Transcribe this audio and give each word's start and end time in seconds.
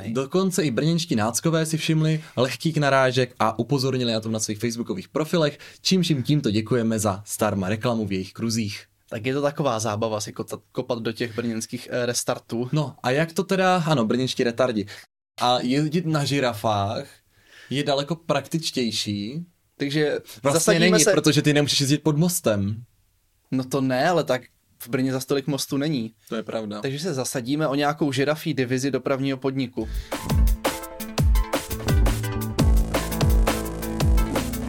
strany. 0.00 0.14
Dokonce 0.14 0.64
i 0.64 0.70
brněnští 0.70 1.16
náckové 1.16 1.66
si 1.66 1.76
všimli 1.76 2.24
lehkých 2.36 2.76
narážek 2.76 3.34
a 3.38 3.58
upozornili 3.58 4.12
na 4.12 4.20
to 4.20 4.28
na 4.28 4.38
svých 4.38 4.58
facebookových 4.58 5.08
profilech, 5.08 5.58
čímž 5.80 6.10
jim 6.10 6.22
tímto 6.22 6.50
děkujeme 6.50 6.98
za 6.98 7.22
starma 7.26 7.68
reklamu 7.68 8.06
v 8.06 8.12
jejich 8.12 8.32
kruzích. 8.32 8.86
Tak 9.08 9.26
je 9.26 9.34
to 9.34 9.42
taková 9.42 9.80
zábava 9.80 10.20
si 10.20 10.32
kopat, 10.32 10.60
kopat 10.72 10.98
do 10.98 11.12
těch 11.12 11.36
brněnských 11.36 11.88
eh, 11.90 12.06
restartů. 12.06 12.68
No 12.72 12.94
a 13.02 13.10
jak 13.10 13.32
to 13.32 13.44
teda, 13.44 13.76
ano, 13.86 14.04
brněnští 14.04 14.44
retardi. 14.44 14.86
A 15.40 15.60
jezdit 15.60 16.06
na 16.06 16.24
žirafách 16.24 17.06
je 17.70 17.84
daleko 17.84 18.16
praktičtější. 18.16 19.46
Takže 19.76 20.18
Vlastně 20.42 20.78
není, 20.78 21.04
se... 21.04 21.12
protože 21.12 21.42
ty 21.42 21.52
nemůžeš 21.52 21.80
jezdit 21.80 22.02
pod 22.02 22.16
mostem. 22.16 22.84
No 23.50 23.64
to 23.64 23.80
ne, 23.80 24.08
ale 24.08 24.24
tak 24.24 24.42
v 24.82 24.88
Brně 24.88 25.12
za 25.12 25.20
stolik 25.20 25.46
mostu 25.46 25.76
není. 25.76 26.12
To 26.28 26.36
je 26.36 26.42
pravda. 26.42 26.80
Takže 26.80 26.98
se 26.98 27.14
zasadíme 27.14 27.68
o 27.68 27.74
nějakou 27.74 28.12
žirafí 28.12 28.54
divizi 28.54 28.90
dopravního 28.90 29.38
podniku. 29.38 29.88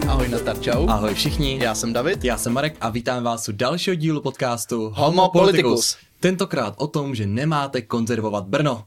Ahoj 0.08 0.30
Natar, 0.30 0.62
čau. 0.62 0.88
Ahoj 0.88 1.14
všichni. 1.14 1.60
Já 1.64 1.76
jsem 1.76 1.94
David. 1.94 2.24
Já 2.24 2.38
jsem 2.38 2.54
Marek 2.54 2.78
a 2.82 2.90
vítám 2.90 3.24
vás 3.24 3.50
u 3.50 3.52
dalšího 3.52 3.96
dílu 3.96 4.22
podcastu 4.22 4.92
Homo 4.96 5.30
Politicus. 5.30 5.98
Tentokrát 6.20 6.74
o 6.78 6.88
tom, 6.88 7.16
že 7.16 7.26
nemáte 7.26 7.82
konzervovat 7.82 8.46
Brno. 8.46 8.86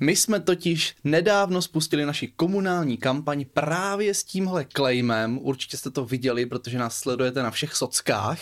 My 0.00 0.16
jsme 0.16 0.40
totiž 0.40 0.94
nedávno 1.04 1.62
spustili 1.62 2.06
naši 2.06 2.28
komunální 2.36 2.96
kampaň 2.96 3.44
právě 3.52 4.14
s 4.14 4.24
tímhle 4.24 4.66
claimem. 4.76 5.38
Určitě 5.42 5.76
jste 5.76 5.90
to 5.90 6.04
viděli, 6.04 6.46
protože 6.46 6.78
nás 6.78 6.96
sledujete 6.96 7.42
na 7.42 7.50
všech 7.50 7.74
sockách. 7.74 8.38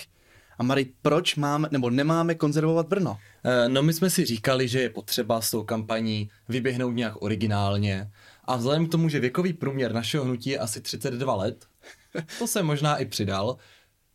A 0.62 0.64
Mari, 0.64 0.86
proč 1.02 1.36
máme 1.36 1.68
nebo 1.72 1.90
nemáme 1.90 2.34
konzervovat 2.34 2.88
Brno? 2.88 3.18
Eh, 3.44 3.68
No 3.68 3.82
my 3.82 3.92
jsme 3.92 4.10
si 4.10 4.24
říkali, 4.24 4.68
že 4.68 4.80
je 4.80 4.90
potřeba 4.90 5.40
s 5.40 5.50
tou 5.50 5.62
kampaní 5.62 6.30
vyběhnout 6.48 6.94
nějak 6.94 7.22
originálně. 7.22 8.10
A 8.44 8.56
vzhledem 8.56 8.86
k 8.86 8.90
tomu, 8.90 9.08
že 9.08 9.20
věkový 9.20 9.52
průměr 9.52 9.92
našeho 9.92 10.24
hnutí 10.24 10.50
je 10.50 10.58
asi 10.58 10.80
32 10.80 11.34
let, 11.34 11.66
to 12.38 12.46
se 12.46 12.62
možná 12.62 12.96
i 12.96 13.06
přidal, 13.06 13.56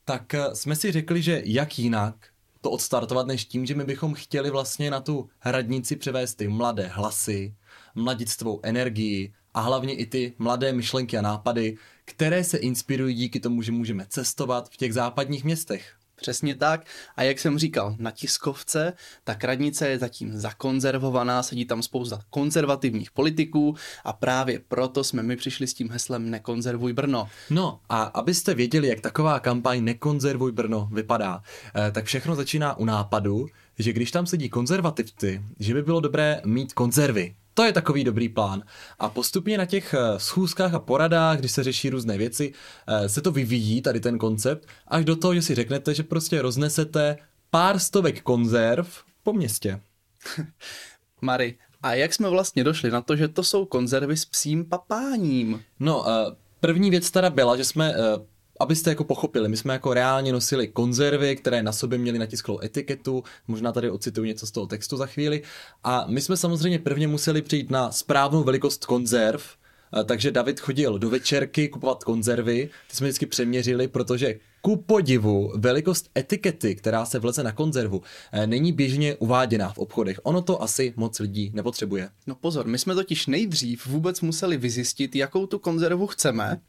tak 0.05 0.33
eh, 0.33 0.55
jsme 0.55 0.75
si 0.75 0.91
řekli, 0.91 1.21
že 1.21 1.41
jak 1.45 1.79
jinak 1.79 2.15
to 2.61 2.71
odstartovat, 2.71 3.27
než 3.27 3.45
tím, 3.45 3.65
že 3.65 3.75
my 3.75 3.83
bychom 3.83 4.13
chtěli 4.13 4.49
vlastně 4.49 4.91
na 4.91 4.99
tu 5.01 5.29
hradnici 5.39 5.95
převést 5.95 6.35
ty 6.35 6.47
mladé 6.47 6.87
hlasy, 6.87 7.55
mladictvou 7.95 8.59
energii 8.63 9.33
a 9.53 9.61
hlavně 9.61 9.95
i 9.95 10.05
ty 10.05 10.33
mladé 10.37 10.73
myšlenky 10.73 11.17
a 11.17 11.21
nápady, 11.21 11.77
které 12.05 12.43
se 12.43 12.57
inspirují 12.57 13.15
díky 13.15 13.39
tomu, 13.39 13.61
že 13.61 13.71
můžeme 13.71 14.05
cestovat 14.09 14.69
v 14.69 14.77
těch 14.77 14.93
západních 14.93 15.43
městech. 15.43 15.97
Přesně 16.21 16.55
tak. 16.55 16.85
A 17.15 17.23
jak 17.23 17.39
jsem 17.39 17.59
říkal, 17.59 17.95
na 17.99 18.11
tiskovce 18.11 18.93
ta 19.23 19.37
radnice 19.43 19.87
je 19.89 19.99
zatím 19.99 20.37
zakonzervovaná, 20.37 21.43
sedí 21.43 21.65
tam 21.65 21.83
spousta 21.83 22.19
konzervativních 22.29 23.11
politiků 23.11 23.75
a 24.03 24.13
právě 24.13 24.61
proto 24.67 25.03
jsme 25.03 25.23
my 25.23 25.35
přišli 25.35 25.67
s 25.67 25.73
tím 25.73 25.89
heslem 25.89 26.29
Nekonzervuj 26.29 26.93
Brno. 26.93 27.29
No 27.49 27.79
a 27.89 28.03
abyste 28.03 28.53
věděli, 28.53 28.87
jak 28.87 28.99
taková 28.99 29.39
kampaň 29.39 29.83
Nekonzervuj 29.83 30.51
Brno 30.51 30.89
vypadá, 30.93 31.41
eh, 31.75 31.91
tak 31.91 32.05
všechno 32.05 32.35
začíná 32.35 32.77
u 32.77 32.85
nápadu, 32.85 33.45
že 33.79 33.93
když 33.93 34.11
tam 34.11 34.25
sedí 34.25 34.49
konzervativci, 34.49 35.41
že 35.59 35.73
by 35.73 35.83
bylo 35.83 35.99
dobré 35.99 36.41
mít 36.45 36.73
konzervy. 36.73 37.35
To 37.57 37.63
je 37.63 37.73
takový 37.73 38.03
dobrý 38.03 38.29
plán. 38.29 38.63
A 38.99 39.09
postupně 39.09 39.57
na 39.57 39.65
těch 39.65 39.93
eh, 39.93 40.19
schůzkách 40.19 40.73
a 40.73 40.79
poradách, 40.79 41.39
když 41.39 41.51
se 41.51 41.63
řeší 41.63 41.89
různé 41.89 42.17
věci, 42.17 42.53
eh, 42.87 43.09
se 43.09 43.21
to 43.21 43.31
vyvíjí, 43.31 43.81
tady 43.81 43.99
ten 43.99 44.17
koncept, 44.17 44.67
až 44.87 45.05
do 45.05 45.15
toho, 45.15 45.35
že 45.35 45.41
si 45.41 45.55
řeknete, 45.55 45.93
že 45.93 46.03
prostě 46.03 46.41
roznesete 46.41 47.17
pár 47.49 47.79
stovek 47.79 48.21
konzerv 48.21 49.03
po 49.23 49.33
městě. 49.33 49.81
Mary, 51.21 51.57
a 51.83 51.93
jak 51.93 52.13
jsme 52.13 52.29
vlastně 52.29 52.63
došli 52.63 52.91
na 52.91 53.01
to, 53.01 53.15
že 53.15 53.27
to 53.27 53.43
jsou 53.43 53.65
konzervy 53.65 54.17
s 54.17 54.25
psím 54.25 54.65
papáním? 54.65 55.63
No, 55.79 56.05
eh, 56.09 56.35
první 56.59 56.89
věc 56.89 57.11
teda 57.11 57.29
byla, 57.29 57.57
že 57.57 57.65
jsme, 57.65 57.93
abyste 58.59 58.89
jako 58.89 59.03
pochopili, 59.03 59.49
my 59.49 59.57
jsme 59.57 59.73
jako 59.73 59.93
reálně 59.93 60.31
nosili 60.31 60.67
konzervy, 60.67 61.35
které 61.35 61.63
na 61.63 61.71
sobě 61.71 61.97
měly 61.97 62.19
natisklou 62.19 62.59
etiketu, 62.63 63.23
možná 63.47 63.71
tady 63.71 63.89
ocituju 63.89 64.25
něco 64.25 64.47
z 64.47 64.51
toho 64.51 64.67
textu 64.67 64.97
za 64.97 65.05
chvíli, 65.05 65.41
a 65.83 66.05
my 66.07 66.21
jsme 66.21 66.37
samozřejmě 66.37 66.79
prvně 66.79 67.07
museli 67.07 67.41
přijít 67.41 67.69
na 67.69 67.91
správnou 67.91 68.43
velikost 68.43 68.85
konzerv, 68.85 69.43
eh, 69.99 70.03
takže 70.03 70.31
David 70.31 70.59
chodil 70.59 70.99
do 70.99 71.09
večerky 71.09 71.69
kupovat 71.69 72.03
konzervy, 72.03 72.69
ty 72.89 72.95
jsme 72.95 73.07
vždycky 73.07 73.25
přeměřili, 73.25 73.87
protože 73.87 74.35
ku 74.61 74.75
podivu 74.75 75.53
velikost 75.55 76.09
etikety, 76.17 76.75
která 76.75 77.05
se 77.05 77.19
vleze 77.19 77.43
na 77.43 77.51
konzervu, 77.51 78.01
eh, 78.31 78.47
není 78.47 78.71
běžně 78.71 79.15
uváděná 79.15 79.73
v 79.73 79.77
obchodech. 79.77 80.19
Ono 80.23 80.41
to 80.41 80.63
asi 80.63 80.93
moc 80.95 81.19
lidí 81.19 81.51
nepotřebuje. 81.53 82.09
No 82.27 82.35
pozor, 82.35 82.67
my 82.67 82.77
jsme 82.77 82.95
totiž 82.95 83.27
nejdřív 83.27 83.87
vůbec 83.87 84.21
museli 84.21 84.57
vyzjistit, 84.57 85.15
jakou 85.15 85.45
tu 85.45 85.59
konzervu 85.59 86.07
chceme, 86.07 86.61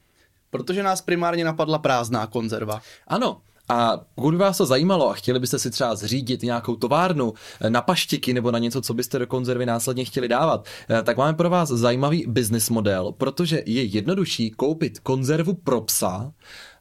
protože 0.50 0.82
nás 0.82 1.00
primárně 1.00 1.44
napadla 1.44 1.78
prázdná 1.78 2.26
konzerva. 2.26 2.82
Ano, 3.06 3.40
a 3.68 4.00
pokud 4.14 4.30
by 4.30 4.36
vás 4.36 4.56
to 4.56 4.66
zajímalo 4.66 5.10
a 5.10 5.14
chtěli 5.14 5.38
byste 5.38 5.58
si 5.58 5.70
třeba 5.70 5.96
zřídit 5.96 6.42
nějakou 6.42 6.76
továrnu 6.76 7.34
eh, 7.60 7.70
na 7.70 7.82
paštiky 7.82 8.34
nebo 8.34 8.50
na 8.50 8.58
něco, 8.58 8.82
co 8.82 8.94
byste 8.94 9.18
do 9.18 9.26
konzervy 9.26 9.66
následně 9.66 10.04
chtěli 10.04 10.28
dávat, 10.28 10.66
eh, 10.90 11.02
tak 11.02 11.16
máme 11.16 11.34
pro 11.34 11.50
vás 11.50 11.68
zajímavý 11.68 12.24
business 12.28 12.70
model, 12.70 13.12
protože 13.12 13.62
je 13.66 13.84
jednodušší 13.84 14.50
koupit 14.50 14.98
konzervu 14.98 15.54
pro 15.54 15.80
psa, 15.80 16.32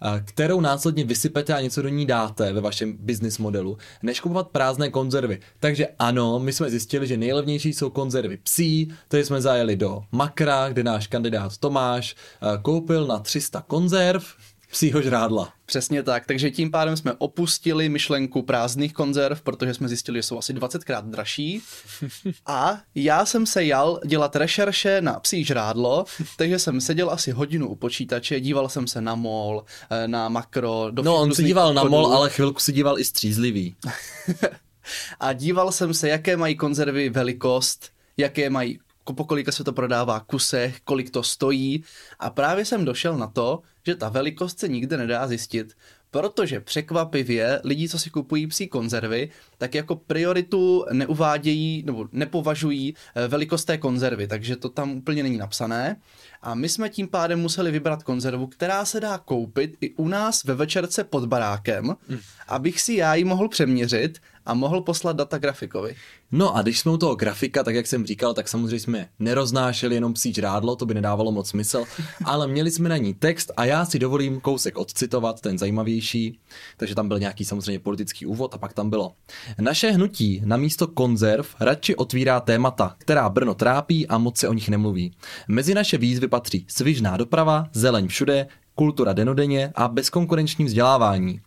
eh, 0.02 0.24
kterou 0.26 0.62
následně 0.62 1.04
vysypete 1.06 1.54
a 1.54 1.62
něco 1.62 1.82
do 1.82 1.90
ní 1.90 2.06
dáte 2.06 2.54
ve 2.54 2.62
vašem 2.62 2.98
business 3.00 3.38
modelu, 3.38 3.78
než 4.04 4.20
kupovat 4.20 4.48
prázdné 4.48 4.90
konzervy. 4.90 5.40
Takže 5.60 5.88
ano, 6.00 6.40
my 6.40 6.54
jsme 6.54 6.70
zjistili, 6.70 7.08
že 7.08 7.18
nejlevnější 7.18 7.74
jsou 7.74 7.90
konzervy 7.90 8.38
psí, 8.38 8.94
takže 9.08 9.26
jsme 9.26 9.42
zajeli 9.42 9.76
do 9.76 10.04
Makra, 10.12 10.70
kde 10.70 10.84
náš 10.84 11.08
kandidát 11.08 11.58
Tomáš 11.58 12.16
koupil 12.62 13.08
na 13.08 13.20
300 13.20 13.62
konzerv 13.62 14.24
psího 14.72 15.02
žrádla. 15.02 15.54
Přesně 15.66 16.04
tak, 16.04 16.26
takže 16.26 16.52
tím 16.52 16.72
pádem 16.72 16.98
jsme 16.98 17.14
opustili 17.18 17.90
myšlenku 17.90 18.42
prázdných 18.42 18.94
konzerv, 18.94 19.42
protože 19.42 19.74
jsme 19.74 19.88
zjistili, 19.88 20.20
že 20.20 20.24
jsou 20.24 20.38
asi 20.38 20.54
20krát 20.54 21.02
dražší. 21.02 21.62
A 22.46 22.80
já 22.96 23.26
jsem 23.26 23.46
se 23.46 23.66
jal 23.66 24.00
dělat 24.06 24.36
rešerše 24.36 25.02
na 25.02 25.20
psí 25.20 25.44
žrádlo, 25.44 26.06
takže 26.38 26.60
jsem 26.60 26.82
seděl 26.82 27.10
asi 27.10 27.32
hodinu 27.32 27.68
u 27.70 27.76
počítače, 27.76 28.40
díval 28.40 28.70
jsem 28.70 28.88
se 28.88 29.02
na 29.02 29.16
MOL, 29.16 29.66
eh, 29.90 30.08
na 30.08 30.30
makro. 30.30 30.88
Do 30.92 31.04
No, 31.04 31.16
on 31.16 31.34
se 31.34 31.44
díval 31.44 31.74
na 31.74 31.84
mol, 31.84 32.08
ale 32.08 32.30
chvilku 32.30 32.60
se 32.60 32.72
díval 32.72 33.00
i 33.00 33.04
střízlivý. 33.04 33.76
A 35.20 35.34
díval 35.34 35.72
jsem 35.72 35.94
se, 35.94 36.10
jaké 36.10 36.38
mají 36.38 36.56
konzervy 36.56 37.10
velikost, 37.10 37.92
jaké 38.18 38.50
mají, 38.50 38.80
po 39.16 39.26
kolika 39.26 39.52
se 39.52 39.64
to 39.64 39.74
prodává 39.74 40.20
kusech, 40.20 40.80
kolik 40.84 41.10
to 41.10 41.24
stojí. 41.24 41.84
A 42.20 42.30
právě 42.30 42.66
jsem 42.66 42.86
došel 42.86 43.18
na 43.18 43.28
to, 43.28 43.62
že 43.88 43.96
ta 43.96 44.10
velikost 44.10 44.60
se 44.60 44.68
nikde 44.68 44.98
nedá 44.98 45.28
zjistit, 45.28 45.74
protože 46.12 46.60
překvapivě 46.60 47.62
lidi, 47.64 47.90
co 47.90 48.00
si 48.00 48.10
kupují 48.10 48.48
psí 48.48 48.68
konzervy, 48.68 49.30
tak 49.58 49.76
jako 49.76 49.96
prioritu 49.96 50.86
neuvádějí 50.92 51.84
nebo 51.86 52.08
nepovažují 52.12 52.96
eh, 53.16 53.28
velikost 53.28 53.66
té 53.66 53.78
konzervy, 53.78 54.28
takže 54.28 54.56
to 54.56 54.70
tam 54.70 54.92
úplně 54.92 55.24
není 55.24 55.38
napsané. 55.38 56.02
A 56.42 56.56
my 56.56 56.70
jsme 56.70 56.90
tím 56.90 57.08
pádem 57.08 57.40
museli 57.40 57.72
vybrat 57.72 58.04
konzervu, 58.04 58.48
která 58.48 58.86
se 58.86 59.00
dá 59.00 59.18
koupit 59.18 59.78
i 59.82 59.94
u 59.96 60.08
nás 60.08 60.44
ve 60.44 60.56
večerce 60.56 61.04
pod 61.04 61.26
barákem, 61.26 61.96
abych 62.48 62.82
si 62.82 62.94
já 62.94 63.16
ji 63.16 63.24
mohl 63.24 63.50
přeměřit 63.50 64.20
a 64.48 64.54
mohl 64.54 64.82
poslat 64.82 65.16
data 65.16 65.38
grafikovi. 65.38 65.96
No 66.32 66.56
a 66.56 66.62
když 66.62 66.80
jsme 66.80 66.92
u 66.92 66.98
toho 66.98 67.16
grafika, 67.16 67.64
tak 67.64 67.76
jak 67.76 67.88
jsem 67.88 68.06
říkal, 68.06 68.34
tak 68.34 68.48
samozřejmě 68.48 68.80
jsme 68.80 69.10
neroznášeli 69.20 69.96
jenom 69.96 70.14
psí 70.14 70.34
žrádlo, 70.34 70.76
to 70.76 70.86
by 70.86 70.94
nedávalo 70.94 71.32
moc 71.32 71.50
smysl, 71.50 71.86
ale 72.26 72.48
měli 72.48 72.72
jsme 72.72 72.90
na 72.90 72.98
ní 72.98 73.14
text 73.14 73.52
a 73.58 73.66
já 73.66 73.86
si 73.86 74.00
dovolím 74.00 74.42
kousek 74.42 74.78
odcitovat, 74.78 75.42
ten 75.42 75.58
zajímavější, 75.58 76.40
takže 76.78 76.96
tam 76.96 77.08
byl 77.08 77.20
nějaký 77.20 77.46
samozřejmě 77.46 77.80
politický 77.80 78.26
úvod 78.26 78.54
a 78.54 78.58
pak 78.58 78.74
tam 78.74 78.90
bylo. 78.90 79.14
Naše 79.60 79.92
hnutí 79.92 80.42
na 80.46 80.58
místo 80.58 80.88
konzerv 80.88 81.56
radši 81.60 81.96
otvírá 81.96 82.40
témata, 82.40 82.96
která 82.98 83.30
Brno 83.30 83.54
trápí 83.54 84.08
a 84.08 84.18
moc 84.18 84.38
se 84.38 84.48
o 84.48 84.54
nich 84.54 84.70
nemluví. 84.70 85.12
Mezi 85.48 85.74
naše 85.74 85.98
výzvy 85.98 86.28
patří 86.28 86.66
svižná 86.70 87.18
doprava, 87.18 87.70
zeleň 87.74 88.08
všude, 88.08 88.48
kultura 88.78 89.14
denodenně 89.14 89.72
a 89.76 89.88
bezkonkurenční 89.88 90.66
vzdělávání. 90.66 91.42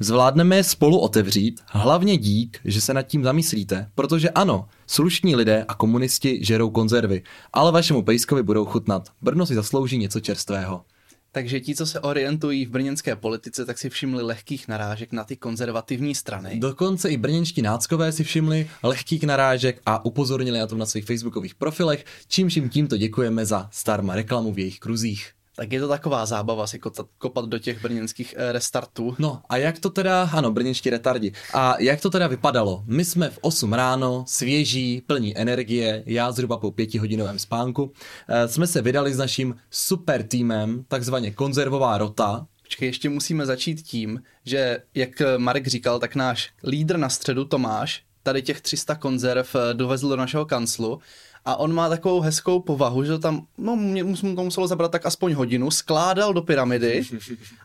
Zvládneme 0.00 0.56
je 0.56 0.64
spolu 0.64 0.98
otevřít, 0.98 1.60
hlavně 1.66 2.16
dík, 2.16 2.60
že 2.64 2.80
se 2.80 2.94
nad 2.94 3.02
tím 3.02 3.24
zamyslíte, 3.24 3.90
protože 3.94 4.30
ano, 4.30 4.68
slušní 4.86 5.36
lidé 5.36 5.64
a 5.68 5.74
komunisti 5.74 6.44
žerou 6.44 6.70
konzervy, 6.70 7.22
ale 7.52 7.72
vašemu 7.72 8.02
pejskovi 8.02 8.42
budou 8.42 8.64
chutnat. 8.64 9.08
Brno 9.20 9.46
si 9.46 9.54
zaslouží 9.54 9.98
něco 9.98 10.20
čerstvého. 10.20 10.84
Takže 11.32 11.60
ti, 11.60 11.74
co 11.74 11.86
se 11.86 12.00
orientují 12.00 12.66
v 12.66 12.70
brněnské 12.70 13.16
politice, 13.16 13.64
tak 13.66 13.78
si 13.78 13.90
všimli 13.90 14.22
lehkých 14.22 14.68
narážek 14.68 15.12
na 15.12 15.24
ty 15.24 15.36
konzervativní 15.36 16.14
strany. 16.14 16.58
Dokonce 16.58 17.10
i 17.10 17.16
brněnští 17.16 17.62
náckové 17.62 18.12
si 18.12 18.24
všimli 18.24 18.70
lehkých 18.82 19.24
narážek 19.24 19.80
a 19.86 20.04
upozornili 20.04 20.58
na 20.58 20.66
tom 20.66 20.78
na 20.78 20.86
svých 20.86 21.04
facebookových 21.04 21.54
profilech, 21.54 22.04
čímž 22.28 22.56
jim 22.56 22.68
tímto 22.68 22.96
děkujeme 22.96 23.46
za 23.46 23.68
starma 23.72 24.14
reklamu 24.14 24.52
v 24.52 24.58
jejich 24.58 24.78
kruzích. 24.78 25.32
Tak 25.56 25.72
je 25.72 25.80
to 25.80 25.88
taková 25.88 26.26
zábava 26.26 26.66
si 26.66 26.78
kopat, 26.78 27.06
kopat 27.18 27.44
do 27.44 27.58
těch 27.58 27.82
brněnských 27.82 28.34
eh, 28.36 28.52
restartů. 28.52 29.16
No 29.18 29.42
a 29.48 29.56
jak 29.56 29.78
to 29.78 29.90
teda, 29.90 30.30
ano, 30.32 30.52
brněnští 30.52 30.90
retardi, 30.90 31.32
a 31.54 31.76
jak 31.78 32.00
to 32.00 32.10
teda 32.10 32.26
vypadalo? 32.26 32.82
My 32.86 33.04
jsme 33.04 33.30
v 33.30 33.38
8 33.40 33.72
ráno, 33.72 34.24
svěží, 34.28 35.02
plní 35.06 35.38
energie, 35.38 36.02
já 36.06 36.32
zhruba 36.32 36.56
po 36.56 36.70
pětihodinovém 36.70 37.38
spánku, 37.38 37.92
eh, 38.28 38.48
jsme 38.48 38.66
se 38.66 38.82
vydali 38.82 39.14
s 39.14 39.18
naším 39.18 39.56
super 39.70 40.22
týmem, 40.22 40.84
takzvaně 40.88 41.30
konzervová 41.30 41.98
rota, 41.98 42.46
Počkej, 42.62 42.88
ještě 42.88 43.08
musíme 43.08 43.46
začít 43.46 43.82
tím, 43.82 44.22
že 44.44 44.78
jak 44.94 45.10
Marek 45.36 45.66
říkal, 45.66 45.98
tak 45.98 46.14
náš 46.14 46.50
lídr 46.64 46.96
na 46.96 47.08
středu 47.08 47.44
Tomáš 47.44 48.04
tady 48.22 48.42
těch 48.42 48.60
300 48.60 48.94
konzerv 48.94 49.54
eh, 49.56 49.74
dovezl 49.74 50.08
do 50.08 50.16
našeho 50.16 50.46
kanclu 50.46 51.00
a 51.44 51.56
on 51.56 51.72
má 51.72 51.88
takovou 51.88 52.20
hezkou 52.20 52.60
povahu, 52.60 53.04
že 53.04 53.18
tam, 53.18 53.46
no 53.58 53.76
mě 53.76 54.04
mu 54.04 54.16
to 54.16 54.44
muselo 54.44 54.68
zabrat 54.68 54.90
tak 54.90 55.06
aspoň 55.06 55.32
hodinu, 55.32 55.70
skládal 55.70 56.34
do 56.34 56.42
pyramidy 56.42 57.02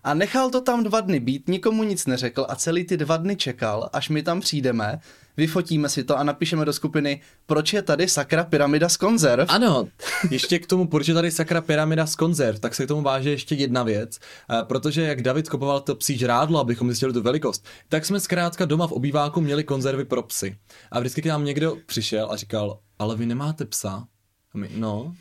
a 0.03 0.13
nechal 0.13 0.49
to 0.49 0.61
tam 0.61 0.83
dva 0.83 1.01
dny 1.01 1.19
být, 1.19 1.47
nikomu 1.47 1.83
nic 1.83 2.05
neřekl 2.05 2.45
a 2.49 2.55
celý 2.55 2.83
ty 2.83 2.97
dva 2.97 3.17
dny 3.17 3.35
čekal, 3.35 3.89
až 3.93 4.09
my 4.09 4.23
tam 4.23 4.39
přijdeme, 4.39 4.99
vyfotíme 5.37 5.89
si 5.89 6.03
to 6.03 6.17
a 6.17 6.23
napíšeme 6.23 6.65
do 6.65 6.73
skupiny, 6.73 7.21
proč 7.45 7.73
je 7.73 7.81
tady 7.81 8.07
sakra 8.07 8.43
pyramida 8.43 8.89
z 8.89 8.97
konzerv. 8.97 9.45
Ano, 9.49 9.87
ještě 10.29 10.59
k 10.59 10.67
tomu, 10.67 10.87
proč 10.87 11.07
je 11.07 11.13
tady 11.13 11.31
sakra 11.31 11.61
pyramida 11.61 12.05
z 12.05 12.15
konzerv, 12.15 12.59
tak 12.59 12.75
se 12.75 12.85
k 12.85 12.87
tomu 12.87 13.01
váže 13.01 13.29
ještě 13.29 13.55
jedna 13.55 13.83
věc, 13.83 14.19
protože 14.63 15.01
jak 15.01 15.21
David 15.21 15.49
kopoval 15.49 15.81
to 15.81 15.95
psí 15.95 16.17
žrádlo, 16.17 16.59
abychom 16.59 16.87
zjistili 16.87 17.13
tu 17.13 17.21
velikost, 17.21 17.65
tak 17.89 18.05
jsme 18.05 18.19
zkrátka 18.19 18.65
doma 18.65 18.87
v 18.87 18.91
obýváku 18.91 19.41
měli 19.41 19.63
konzervy 19.63 20.05
pro 20.05 20.23
psy. 20.23 20.57
A 20.91 20.99
vždycky 20.99 21.21
k 21.21 21.25
nám 21.25 21.45
někdo 21.45 21.77
přišel 21.85 22.31
a 22.31 22.35
říkal, 22.35 22.79
ale 22.99 23.15
vy 23.15 23.25
nemáte 23.25 23.65
psa? 23.65 24.07
A 24.53 24.57
my, 24.57 24.69
no. 24.75 25.13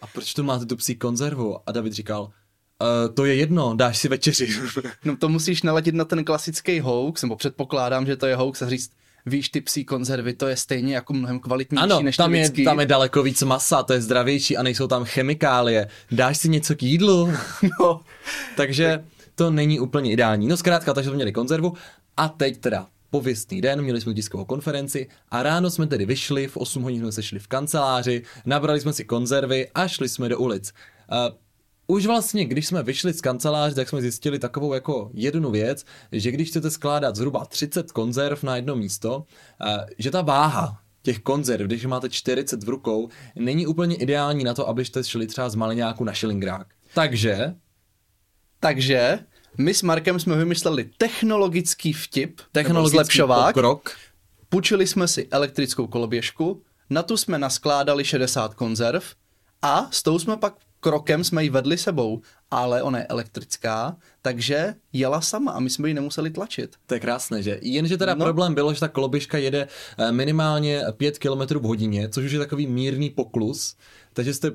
A 0.00 0.06
proč 0.06 0.34
tu 0.34 0.42
máte 0.42 0.66
tu 0.66 0.76
psí 0.76 0.94
konzervu? 0.94 1.56
A 1.66 1.72
David 1.72 1.92
říkal, 1.92 2.30
Uh, 2.82 3.14
to 3.14 3.24
je 3.24 3.34
jedno, 3.34 3.74
dáš 3.74 3.98
si 3.98 4.08
večeři. 4.08 4.48
no 5.04 5.16
to 5.16 5.28
musíš 5.28 5.62
naladit 5.62 5.94
na 5.94 6.04
ten 6.04 6.24
klasický 6.24 6.80
hoax, 6.80 7.22
nebo 7.22 7.36
předpokládám, 7.36 8.06
že 8.06 8.16
to 8.16 8.26
je 8.26 8.36
hoax 8.36 8.62
a 8.62 8.68
říct, 8.68 8.92
víš, 9.26 9.48
ty 9.48 9.60
psí 9.60 9.84
konzervy, 9.84 10.32
to 10.32 10.46
je 10.46 10.56
stejně 10.56 10.94
jako 10.94 11.12
mnohem 11.12 11.40
kvalitnější 11.40 11.82
ano, 11.82 12.00
než 12.00 12.16
tam 12.16 12.34
je, 12.34 12.50
tam 12.64 12.80
je 12.80 12.86
daleko 12.86 13.22
víc 13.22 13.42
masa, 13.42 13.82
to 13.82 13.92
je 13.92 14.02
zdravější 14.02 14.56
a 14.56 14.62
nejsou 14.62 14.86
tam 14.86 15.04
chemikálie. 15.04 15.88
Dáš 16.10 16.38
si 16.38 16.48
něco 16.48 16.76
k 16.76 16.82
jídlu? 16.82 17.32
no. 17.80 18.00
takže 18.56 19.04
to 19.34 19.50
není 19.50 19.80
úplně 19.80 20.12
ideální. 20.12 20.48
No 20.48 20.56
zkrátka, 20.56 20.94
takže 20.94 21.10
jsme 21.10 21.16
měli 21.16 21.32
konzervu 21.32 21.72
a 22.16 22.28
teď 22.28 22.58
teda 22.58 22.86
pověstný 23.10 23.60
den, 23.60 23.82
měli 23.82 24.00
jsme 24.00 24.14
tiskovou 24.14 24.44
konferenci 24.44 25.08
a 25.30 25.42
ráno 25.42 25.70
jsme 25.70 25.86
tedy 25.86 26.06
vyšli, 26.06 26.46
v 26.46 26.56
8 26.56 26.82
hodin 26.82 27.00
jsme 27.00 27.12
se 27.12 27.22
šli 27.22 27.38
v 27.38 27.46
kanceláři, 27.46 28.22
nabrali 28.46 28.80
jsme 28.80 28.92
si 28.92 29.04
konzervy 29.04 29.68
a 29.74 29.88
šli 29.88 30.08
jsme 30.08 30.28
do 30.28 30.38
ulic. 30.38 30.72
Uh, 31.12 31.36
už 31.90 32.06
vlastně, 32.06 32.44
když 32.44 32.66
jsme 32.66 32.82
vyšli 32.82 33.12
z 33.12 33.20
kanceláře, 33.20 33.74
tak 33.74 33.88
jsme 33.88 34.00
zjistili 34.00 34.38
takovou 34.38 34.74
jako 34.74 35.10
jednu 35.14 35.50
věc, 35.50 35.84
že 36.12 36.30
když 36.30 36.48
chcete 36.48 36.70
skládat 36.70 37.16
zhruba 37.16 37.44
30 37.44 37.92
konzerv 37.92 38.42
na 38.42 38.56
jedno 38.56 38.76
místo, 38.76 39.24
že 39.98 40.10
ta 40.10 40.22
váha 40.22 40.80
těch 41.02 41.18
konzerv, 41.18 41.66
když 41.66 41.86
máte 41.86 42.08
40 42.08 42.64
v 42.64 42.68
rukou, 42.68 43.08
není 43.36 43.66
úplně 43.66 43.96
ideální 43.96 44.44
na 44.44 44.54
to, 44.54 44.68
abyste 44.68 45.04
šli 45.04 45.26
třeba 45.26 45.48
z 45.48 45.54
maliňáku 45.54 46.04
na 46.04 46.12
šilingrák. 46.12 46.66
Takže... 46.94 47.54
Takže 48.60 49.18
my 49.58 49.74
s 49.74 49.82
Markem 49.82 50.20
jsme 50.20 50.36
vymysleli 50.36 50.90
technologický 50.98 51.92
vtip, 51.92 52.40
technologický 52.52 52.96
zlepšovák. 52.96 53.54
pokrok. 53.54 53.96
Půjčili 54.48 54.86
jsme 54.86 55.08
si 55.08 55.28
elektrickou 55.30 55.86
koloběžku, 55.86 56.62
na 56.90 57.02
tu 57.02 57.16
jsme 57.16 57.38
naskládali 57.38 58.04
60 58.04 58.54
konzerv 58.54 59.04
a 59.62 59.88
s 59.90 60.02
tou 60.02 60.18
jsme 60.18 60.36
pak 60.36 60.54
krokem 60.80 61.24
jsme 61.24 61.44
ji 61.44 61.50
vedli 61.50 61.78
sebou, 61.78 62.20
ale 62.50 62.82
ona 62.82 62.98
je 62.98 63.06
elektrická, 63.06 63.96
takže 64.22 64.74
jela 64.92 65.20
sama 65.20 65.52
a 65.52 65.60
my 65.60 65.70
jsme 65.70 65.88
ji 65.88 65.94
nemuseli 65.94 66.30
tlačit. 66.30 66.76
To 66.86 66.94
je 66.94 67.00
krásné, 67.00 67.42
že? 67.42 67.58
Jenže 67.62 67.96
teda 67.96 68.14
no. 68.14 68.24
problém 68.24 68.54
bylo, 68.54 68.74
že 68.74 68.80
ta 68.80 68.88
koloběžka 68.88 69.38
jede 69.38 69.68
minimálně 70.10 70.82
5 70.96 71.18
km 71.18 71.58
v 71.58 71.62
hodině, 71.62 72.08
což 72.08 72.24
už 72.24 72.32
je 72.32 72.38
takový 72.38 72.66
mírný 72.66 73.10
poklus, 73.10 73.76
takže 74.12 74.34
jste 74.34 74.52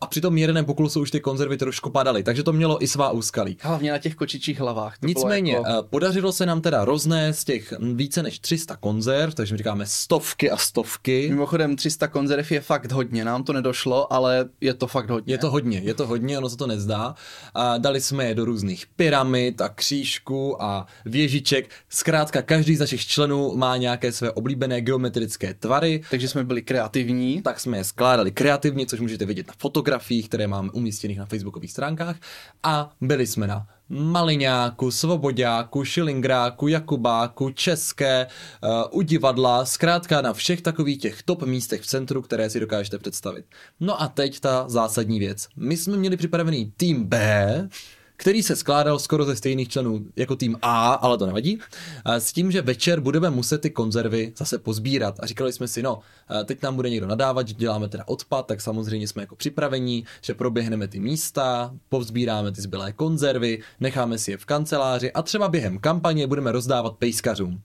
a 0.00 0.06
při 0.06 0.20
tom 0.20 0.34
míreném 0.34 0.64
poklusu 0.64 1.00
už 1.00 1.10
ty 1.10 1.20
konzervy 1.20 1.56
trošku 1.56 1.90
padaly, 1.90 2.22
takže 2.22 2.42
to 2.42 2.52
mělo 2.52 2.82
i 2.82 2.88
svá 2.88 3.10
úskalí. 3.10 3.58
Hlavně 3.60 3.92
na 3.92 3.98
těch 3.98 4.14
kočičích 4.14 4.60
hlavách. 4.60 4.98
To 4.98 5.06
Nicméně, 5.06 5.52
jako... 5.52 5.70
podařilo 5.90 6.32
se 6.32 6.46
nám 6.46 6.60
teda 6.60 6.84
roznést 6.84 7.44
těch 7.44 7.74
více 7.94 8.22
než 8.22 8.38
300 8.38 8.76
konzerv, 8.76 9.34
takže 9.34 9.54
my 9.54 9.58
říkáme 9.58 9.86
stovky 9.86 10.50
a 10.50 10.56
stovky. 10.56 11.28
Mimochodem 11.28 11.76
300 11.76 12.08
konzerv 12.08 12.52
je 12.52 12.60
fakt 12.60 12.92
hodně, 12.92 13.24
nám 13.24 13.44
to 13.44 13.52
nedošlo, 13.52 14.12
ale 14.12 14.48
je 14.60 14.74
to 14.74 14.86
fakt 14.86 15.10
hodně. 15.10 15.34
Je 15.34 15.38
to 15.38 15.50
hodně, 15.50 15.78
je 15.78 15.94
to 15.94 16.06
hodně, 16.06 16.38
ono 16.38 16.48
se 16.48 16.56
to 16.56 16.66
nezdá. 16.66 17.14
A 17.54 17.78
dali 17.78 18.00
jsme 18.00 18.24
je 18.24 18.34
do 18.34 18.44
různých 18.44 18.86
pyramid 18.96 19.60
a 19.60 19.68
křížků 19.68 20.62
a 20.62 20.86
věžiček. 21.04 21.70
Zkrátka, 21.88 22.42
každý 22.42 22.76
z 22.76 22.80
našich 22.80 23.06
členů 23.06 23.56
má 23.56 23.76
nějaké 23.76 24.12
své 24.12 24.30
oblíbené 24.30 24.80
geometrické 24.80 25.54
tvary. 25.54 26.02
Takže 26.10 26.28
jsme 26.28 26.44
byli 26.44 26.62
kreativní. 26.62 27.42
Tak 27.42 27.60
jsme 27.60 27.76
je 27.76 27.84
skládali 27.84 28.32
kreativně, 28.32 28.86
což 28.86 29.00
můžete 29.00 29.24
vidět 29.24 29.48
na 29.48 29.54
fotografiích 29.58 29.85
fotografiích, 29.86 30.28
které 30.28 30.46
máme 30.46 30.70
umístěných 30.70 31.18
na 31.18 31.26
facebookových 31.26 31.70
stránkách 31.70 32.16
a 32.62 32.90
byli 33.00 33.26
jsme 33.26 33.46
na 33.46 33.66
Maliňáku, 33.88 34.90
Svobodáku, 34.90 35.84
Šilingráku, 35.84 36.68
Jakubáku, 36.68 37.50
České, 37.50 38.26
uh, 38.62 38.98
u 38.98 39.02
divadla, 39.02 39.64
zkrátka 39.64 40.20
na 40.20 40.32
všech 40.32 40.62
takových 40.62 40.98
těch 40.98 41.22
top 41.22 41.42
místech 41.42 41.82
v 41.82 41.86
centru, 41.86 42.22
které 42.22 42.50
si 42.50 42.60
dokážete 42.60 42.98
představit. 42.98 43.44
No 43.80 44.02
a 44.02 44.08
teď 44.08 44.40
ta 44.40 44.68
zásadní 44.68 45.18
věc. 45.18 45.48
My 45.56 45.76
jsme 45.76 45.96
měli 45.96 46.16
připravený 46.16 46.72
tým 46.76 47.04
B, 47.04 47.68
který 48.16 48.42
se 48.42 48.56
skládal 48.56 48.98
skoro 48.98 49.24
ze 49.24 49.36
stejných 49.36 49.68
členů 49.68 50.06
jako 50.16 50.36
tým 50.36 50.56
A, 50.62 50.92
ale 50.92 51.18
to 51.18 51.26
nevadí, 51.26 51.58
s 52.04 52.32
tím, 52.32 52.52
že 52.52 52.62
večer 52.62 53.00
budeme 53.00 53.30
muset 53.30 53.58
ty 53.58 53.70
konzervy 53.70 54.32
zase 54.36 54.58
pozbírat. 54.58 55.14
A 55.20 55.26
říkali 55.26 55.52
jsme 55.52 55.68
si, 55.68 55.82
no, 55.82 55.98
teď 56.44 56.62
nám 56.62 56.76
bude 56.76 56.90
někdo 56.90 57.06
nadávat, 57.06 57.48
že 57.48 57.54
děláme 57.54 57.88
teda 57.88 58.04
odpad, 58.08 58.46
tak 58.46 58.60
samozřejmě 58.60 59.08
jsme 59.08 59.22
jako 59.22 59.36
připravení, 59.36 60.04
že 60.20 60.34
proběhneme 60.34 60.88
ty 60.88 61.00
místa, 61.00 61.74
povzbíráme 61.88 62.52
ty 62.52 62.60
zbylé 62.60 62.92
konzervy, 62.92 63.62
necháme 63.80 64.18
si 64.18 64.30
je 64.30 64.36
v 64.36 64.44
kanceláři 64.44 65.12
a 65.12 65.22
třeba 65.22 65.48
během 65.48 65.78
kampaně 65.78 66.26
budeme 66.26 66.52
rozdávat 66.52 66.96
pejskařům. 66.96 67.60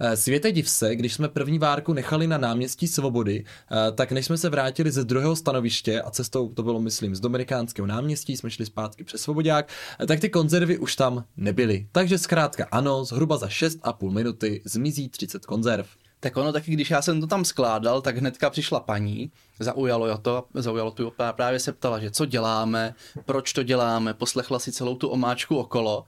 Eh, 0.00 0.16
světe 0.16 0.52
div 0.52 0.70
se, 0.70 0.96
když 0.96 1.14
jsme 1.14 1.28
první 1.28 1.58
várku 1.58 1.92
nechali 1.92 2.26
na 2.26 2.38
náměstí 2.38 2.88
Svobody, 2.88 3.44
eh, 3.44 3.92
tak 3.92 4.12
než 4.12 4.26
jsme 4.26 4.38
se 4.38 4.48
vrátili 4.48 4.90
ze 4.90 5.04
druhého 5.04 5.36
stanoviště 5.36 6.02
a 6.02 6.10
cestou 6.10 6.48
to 6.48 6.62
bylo, 6.62 6.80
myslím, 6.80 7.14
z 7.14 7.20
Dominikánského 7.20 7.86
náměstí, 7.86 8.36
jsme 8.36 8.50
šli 8.50 8.66
zpátky 8.66 9.04
přes 9.04 9.20
Svobodák, 9.20 9.68
eh, 10.00 10.06
tak 10.06 10.20
ty 10.20 10.28
konzervy 10.28 10.78
už 10.78 10.96
tam 10.96 11.24
nebyly. 11.36 11.86
Takže 11.92 12.18
zkrátka 12.18 12.66
ano, 12.70 13.04
zhruba 13.04 13.36
za 13.36 13.48
6,5 13.48 14.10
minuty 14.10 14.62
zmizí 14.64 15.08
30 15.08 15.46
konzerv. 15.46 15.86
Tak 16.20 16.36
ono 16.36 16.52
taky, 16.52 16.72
když 16.72 16.90
já 16.90 17.02
jsem 17.02 17.20
to 17.20 17.26
tam 17.26 17.44
skládal, 17.44 18.02
tak 18.02 18.16
hnedka 18.16 18.50
přišla 18.50 18.80
paní, 18.80 19.30
zaujalo 19.60 20.18
to, 20.18 20.44
zaujalo 20.54 20.90
to 20.90 21.12
právě 21.32 21.60
se 21.60 21.72
ptala, 21.72 21.98
že 21.98 22.10
co 22.10 22.26
děláme, 22.26 22.94
proč 23.24 23.52
to 23.52 23.62
děláme, 23.62 24.14
poslechla 24.14 24.58
si 24.58 24.72
celou 24.72 24.96
tu 24.96 25.08
omáčku 25.08 25.56
okolo 25.56 26.04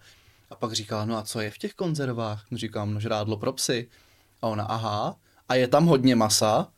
a 0.50 0.54
pak 0.54 0.73
říká, 0.73 1.04
no 1.04 1.16
a 1.16 1.23
co 1.23 1.40
je 1.40 1.50
v 1.50 1.59
těch 1.59 1.75
konzervách? 1.75 2.45
No 2.50 2.59
říkám, 2.59 2.95
no 2.95 3.00
žrádlo 3.00 3.37
pro 3.37 3.52
psy. 3.52 3.88
A 4.42 4.47
ona, 4.47 4.64
aha, 4.64 5.16
a 5.49 5.54
je 5.54 5.69
tam 5.69 5.87
hodně 5.87 6.16
masa? 6.16 6.69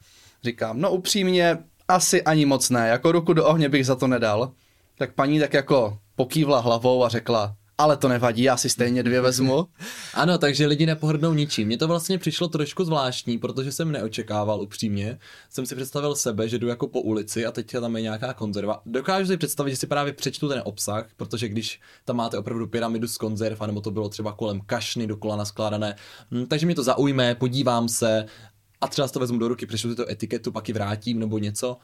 Říkám, 0.42 0.80
no 0.80 0.90
upřímně, 0.90 1.58
asi 1.88 2.22
ani 2.22 2.46
moc 2.46 2.70
ne, 2.70 2.88
jako 2.88 3.12
ruku 3.12 3.32
do 3.32 3.46
ohně 3.46 3.68
bych 3.68 3.86
za 3.86 3.96
to 3.96 4.06
nedal. 4.06 4.52
Tak 4.98 5.14
paní 5.14 5.40
tak 5.40 5.54
jako 5.54 5.98
pokývla 6.16 6.60
hlavou 6.60 7.04
a 7.04 7.08
řekla, 7.08 7.56
ale 7.78 7.96
to 7.96 8.08
nevadí, 8.08 8.42
já 8.42 8.56
si 8.56 8.68
stejně 8.68 9.02
dvě 9.02 9.20
vezmu. 9.20 9.68
ano, 10.14 10.38
takže 10.38 10.66
lidi 10.66 10.86
nepohrdnou 10.86 11.34
ničím. 11.34 11.66
Mně 11.66 11.78
to 11.78 11.88
vlastně 11.88 12.18
přišlo 12.18 12.48
trošku 12.48 12.84
zvláštní, 12.84 13.38
protože 13.38 13.72
jsem 13.72 13.92
neočekával 13.92 14.60
upřímně. 14.60 15.18
Jsem 15.50 15.66
si 15.66 15.76
představil 15.76 16.14
sebe, 16.14 16.48
že 16.48 16.58
jdu 16.58 16.68
jako 16.68 16.88
po 16.88 17.00
ulici 17.00 17.46
a 17.46 17.52
teď 17.52 17.72
tam 17.72 17.96
je 17.96 18.02
nějaká 18.02 18.34
konzerva. 18.34 18.82
Dokážu 18.86 19.26
si 19.26 19.36
představit, 19.36 19.70
že 19.70 19.76
si 19.76 19.86
právě 19.86 20.12
přečtu 20.12 20.48
ten 20.48 20.62
obsah, 20.64 21.06
protože 21.16 21.48
když 21.48 21.80
tam 22.04 22.16
máte 22.16 22.38
opravdu 22.38 22.66
pyramidu 22.66 23.08
z 23.08 23.18
konzerv, 23.18 23.62
anebo 23.62 23.80
to 23.80 23.90
bylo 23.90 24.08
třeba 24.08 24.32
kolem 24.32 24.60
kašny 24.60 25.06
dokola 25.06 25.36
naskládané, 25.36 25.96
hm, 26.30 26.46
takže 26.46 26.66
mi 26.66 26.74
to 26.74 26.82
zaujme, 26.82 27.34
podívám 27.34 27.88
se 27.88 28.26
a 28.80 28.88
třeba 28.88 29.08
si 29.08 29.14
to 29.14 29.20
vezmu 29.20 29.38
do 29.38 29.48
ruky, 29.48 29.66
přečtu 29.66 29.90
si 29.90 29.96
to 29.96 30.10
etiketu, 30.10 30.52
pak 30.52 30.68
ji 30.68 30.74
vrátím 30.74 31.18
nebo 31.18 31.38
něco. 31.38 31.76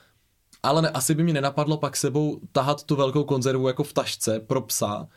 Ale 0.63 0.83
ne, 0.83 0.91
asi 0.91 1.15
by 1.15 1.23
mi 1.23 1.33
nenapadlo 1.33 1.77
pak 1.77 1.97
sebou 1.97 2.41
tahat 2.53 2.85
tu 2.85 2.97
velkou 2.97 3.25
konzervu 3.25 3.69
jako 3.69 3.85
v 3.85 3.93
tašce 3.93 4.41
pro 4.41 4.61
psa, 4.61 5.09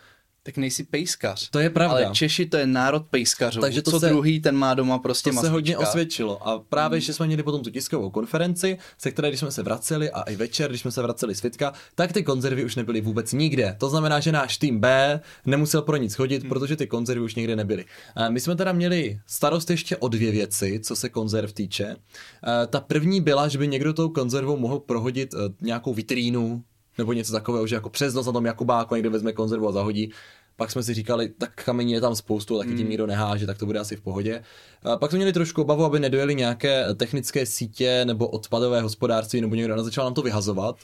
tak 0.43 0.57
nejsi 0.57 0.83
pejskař. 0.83 1.49
To 1.49 1.59
je 1.59 1.69
pravda. 1.69 1.95
Ale 1.95 2.09
Češi 2.15 2.45
to 2.45 2.57
je 2.57 2.67
národ 2.67 3.05
pejskařů. 3.09 3.61
Takže 3.61 3.81
to 3.81 3.91
Co 3.91 3.99
se, 3.99 4.09
druhý, 4.09 4.39
ten 4.39 4.55
má 4.55 4.73
doma 4.73 4.99
prostě 4.99 5.29
To 5.29 5.33
mastička. 5.33 5.47
se 5.47 5.51
hodně 5.51 5.77
osvědčilo. 5.77 6.47
A 6.47 6.59
právě, 6.59 6.95
hmm. 6.97 7.01
že 7.01 7.13
jsme 7.13 7.27
měli 7.27 7.43
potom 7.43 7.63
tu 7.63 7.69
tiskovou 7.69 8.09
konferenci, 8.09 8.77
se 8.97 9.11
které, 9.11 9.27
když 9.27 9.39
jsme 9.39 9.51
se 9.51 9.63
vraceli 9.63 10.11
a 10.11 10.21
i 10.21 10.35
večer, 10.35 10.69
když 10.69 10.81
jsme 10.81 10.91
se 10.91 11.01
vraceli 11.01 11.35
z 11.35 11.39
fitka, 11.39 11.73
tak 11.95 12.13
ty 12.13 12.23
konzervy 12.23 12.65
už 12.65 12.75
nebyly 12.75 13.01
vůbec 13.01 13.33
nikde. 13.33 13.75
To 13.79 13.89
znamená, 13.89 14.19
že 14.19 14.31
náš 14.31 14.57
tým 14.57 14.79
B 14.79 15.19
nemusel 15.45 15.81
pro 15.81 15.97
nic 15.97 16.15
chodit, 16.15 16.41
hmm. 16.41 16.49
protože 16.49 16.75
ty 16.75 16.87
konzervy 16.87 17.23
už 17.23 17.35
nikde 17.35 17.55
nebyly. 17.55 17.85
A 18.15 18.29
my 18.29 18.39
jsme 18.39 18.55
teda 18.55 18.71
měli 18.71 19.19
starost 19.27 19.69
ještě 19.69 19.97
o 19.97 20.07
dvě 20.07 20.31
věci, 20.31 20.79
co 20.83 20.95
se 20.95 21.09
konzerv 21.09 21.53
týče. 21.53 21.95
A 22.43 22.65
ta 22.65 22.79
první 22.79 23.21
byla, 23.21 23.47
že 23.47 23.57
by 23.57 23.67
někdo 23.67 23.93
tou 23.93 24.09
konzervou 24.09 24.57
mohl 24.57 24.79
prohodit 24.79 25.33
e, 25.33 25.37
nějakou 25.61 25.93
vitrínu 25.93 26.63
nebo 27.01 27.13
něco 27.13 27.31
takového, 27.31 27.67
že 27.67 27.75
jako 27.75 27.89
přes 27.89 28.13
noc 28.13 28.25
na 28.25 28.31
tom 28.31 28.45
Jakubáku 28.45 28.95
někde 28.95 29.09
vezme 29.09 29.33
konzervu 29.33 29.67
a 29.67 29.71
zahodí. 29.71 30.11
Pak 30.55 30.71
jsme 30.71 30.83
si 30.83 30.93
říkali, 30.93 31.29
tak 31.29 31.63
kamení 31.65 31.91
je 31.91 32.01
tam 32.01 32.15
spoustu, 32.15 32.57
taky 32.57 32.73
tím 32.73 32.89
nikdo 32.89 33.07
neháže, 33.07 33.47
tak 33.47 33.57
to 33.57 33.65
bude 33.65 33.79
asi 33.79 33.95
v 33.95 34.01
pohodě. 34.01 34.43
A 34.83 34.97
pak 34.97 35.11
jsme 35.11 35.17
měli 35.17 35.33
trošku 35.33 35.61
obavu, 35.61 35.85
aby 35.85 35.99
nedojeli 35.99 36.35
nějaké 36.35 36.85
technické 36.95 37.45
sítě 37.45 38.05
nebo 38.05 38.27
odpadové 38.27 38.81
hospodářství, 38.81 39.41
nebo 39.41 39.55
někdo 39.55 39.83
začal 39.83 40.05
nám 40.05 40.13
to 40.13 40.21
vyhazovat. 40.21 40.75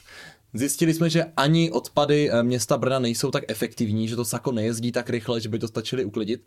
Zjistili 0.53 0.93
jsme, 0.93 1.09
že 1.09 1.25
ani 1.37 1.71
odpady 1.71 2.31
eh, 2.31 2.43
města 2.43 2.77
Brna 2.77 2.99
nejsou 2.99 3.31
tak 3.31 3.43
efektivní, 3.47 4.07
že 4.07 4.15
to 4.15 4.25
sako 4.25 4.51
nejezdí 4.51 4.91
tak 4.91 5.09
rychle, 5.09 5.41
že 5.41 5.49
by 5.49 5.59
to 5.59 5.67
stačili 5.67 6.05
uklidit. 6.05 6.41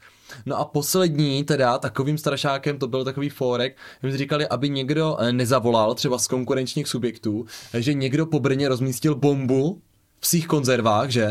No 0.46 0.58
a 0.58 0.64
poslední 0.64 1.44
teda 1.44 1.78
takovým 1.78 2.18
strašákem 2.18 2.78
to 2.78 2.88
byl 2.88 3.04
takový 3.04 3.28
fórek, 3.28 3.76
že 4.02 4.18
říkali, 4.18 4.48
aby 4.48 4.68
někdo 4.68 5.16
eh, 5.20 5.32
nezavolal 5.32 5.94
třeba 5.94 6.18
z 6.18 6.26
konkurenčních 6.26 6.88
subjektů, 6.88 7.46
že 7.78 7.94
někdo 7.94 8.26
po 8.26 8.40
Brně 8.40 8.68
rozmístil 8.68 9.14
bombu 9.14 9.82
v 10.20 10.26
svých 10.26 10.46
konzervách, 10.46 11.10
že? 11.10 11.28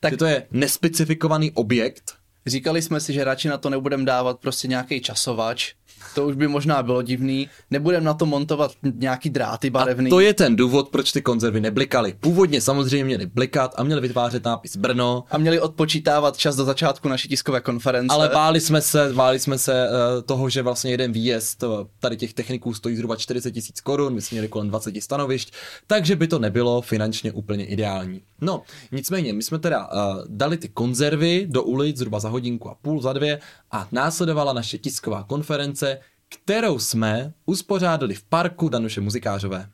Tak... 0.00 0.12
Že 0.12 0.16
to 0.16 0.24
je 0.24 0.46
nespecifikovaný 0.50 1.50
objekt. 1.50 2.14
Říkali 2.46 2.82
jsme 2.82 3.00
si, 3.00 3.12
že 3.12 3.24
radši 3.24 3.48
na 3.48 3.58
to 3.58 3.70
nebudeme 3.70 4.04
dávat 4.04 4.40
prostě 4.40 4.68
nějaký 4.68 5.00
časovač, 5.00 5.74
to 6.14 6.26
už 6.26 6.34
by 6.34 6.48
možná 6.48 6.82
bylo 6.82 7.02
divný. 7.02 7.48
Nebudem 7.70 8.04
na 8.04 8.14
to 8.14 8.26
montovat 8.26 8.72
nějaký 8.94 9.30
dráty 9.30 9.70
barevný. 9.70 10.06
A 10.06 10.10
to 10.10 10.20
je 10.20 10.34
ten 10.34 10.56
důvod, 10.56 10.88
proč 10.88 11.12
ty 11.12 11.22
konzervy 11.22 11.60
neblikaly. 11.60 12.14
Původně 12.20 12.60
samozřejmě 12.60 13.04
měly 13.04 13.26
blikat 13.26 13.74
a 13.76 13.82
měli 13.82 14.00
vytvářet 14.00 14.44
nápis 14.44 14.76
Brno. 14.76 15.24
A 15.30 15.38
měli 15.38 15.60
odpočítávat 15.60 16.36
čas 16.36 16.56
do 16.56 16.64
začátku 16.64 17.08
naší 17.08 17.28
tiskové 17.28 17.60
konference. 17.60 18.14
Ale 18.14 18.28
báli 18.28 18.60
jsme 18.60 18.80
se, 18.80 19.12
báli 19.14 19.38
jsme 19.38 19.58
se 19.58 19.88
uh, 19.88 20.22
toho, 20.22 20.48
že 20.50 20.62
vlastně 20.62 20.90
jeden 20.90 21.12
výjezd 21.12 21.62
uh, 21.62 21.70
tady 22.00 22.16
těch 22.16 22.34
techniků 22.34 22.74
stojí 22.74 22.96
zhruba 22.96 23.16
40 23.16 23.50
tisíc 23.50 23.80
korun, 23.80 24.14
my 24.14 24.22
jsme 24.22 24.34
měli 24.34 24.48
kolem 24.48 24.68
20 24.68 24.94
stanovišť, 25.00 25.54
takže 25.86 26.16
by 26.16 26.26
to 26.26 26.38
nebylo 26.38 26.80
finančně 26.80 27.32
úplně 27.32 27.66
ideální. 27.66 28.22
No, 28.40 28.62
nicméně, 28.92 29.32
my 29.32 29.42
jsme 29.42 29.58
teda 29.58 29.88
uh, 29.92 30.24
dali 30.28 30.56
ty 30.56 30.68
konzervy 30.68 31.46
do 31.50 31.62
ulic 31.62 31.96
zhruba 31.96 32.20
za 32.20 32.28
hodinku 32.28 32.70
a 32.70 32.74
půl, 32.74 33.02
za 33.02 33.12
dvě 33.12 33.40
a 33.70 33.88
následovala 33.92 34.52
naše 34.52 34.78
tisková 34.78 35.22
konference, 35.22 36.00
kterou 36.28 36.78
jsme 36.78 37.32
uspořádali 37.46 38.14
v 38.14 38.22
parku 38.22 38.68
Danuše 38.68 39.00
Muzikářové. 39.00 39.70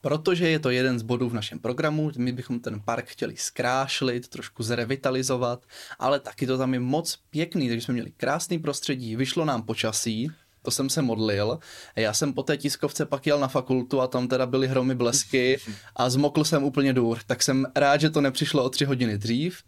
Protože 0.00 0.48
je 0.48 0.58
to 0.58 0.70
jeden 0.70 0.98
z 0.98 1.02
bodů 1.02 1.28
v 1.28 1.34
našem 1.34 1.58
programu, 1.58 2.10
my 2.18 2.32
bychom 2.32 2.60
ten 2.60 2.80
park 2.80 3.06
chtěli 3.06 3.36
zkrášlit, 3.36 4.28
trošku 4.28 4.62
zrevitalizovat, 4.62 5.64
ale 5.98 6.20
taky 6.20 6.46
to 6.46 6.58
tam 6.58 6.74
je 6.74 6.80
moc 6.80 7.18
pěkný, 7.30 7.68
takže 7.68 7.84
jsme 7.84 7.94
měli 7.94 8.10
krásný 8.10 8.58
prostředí, 8.58 9.16
vyšlo 9.16 9.44
nám 9.44 9.62
počasí, 9.62 10.30
to 10.62 10.70
jsem 10.70 10.90
se 10.90 11.02
modlil. 11.02 11.58
Já 11.96 12.12
jsem 12.12 12.32
po 12.32 12.42
té 12.42 12.56
tiskovce 12.56 13.06
pak 13.06 13.26
jel 13.26 13.40
na 13.40 13.48
fakultu 13.48 14.00
a 14.00 14.06
tam 14.06 14.28
teda 14.28 14.46
byly 14.46 14.68
hromy 14.68 14.94
blesky 14.94 15.60
a 15.96 16.10
zmokl 16.10 16.44
jsem 16.44 16.64
úplně 16.64 16.92
důr, 16.92 17.18
tak 17.26 17.42
jsem 17.42 17.66
rád, 17.76 18.00
že 18.00 18.10
to 18.10 18.20
nepřišlo 18.20 18.64
o 18.64 18.70
tři 18.70 18.84
hodiny 18.84 19.18
dřív. 19.18 19.62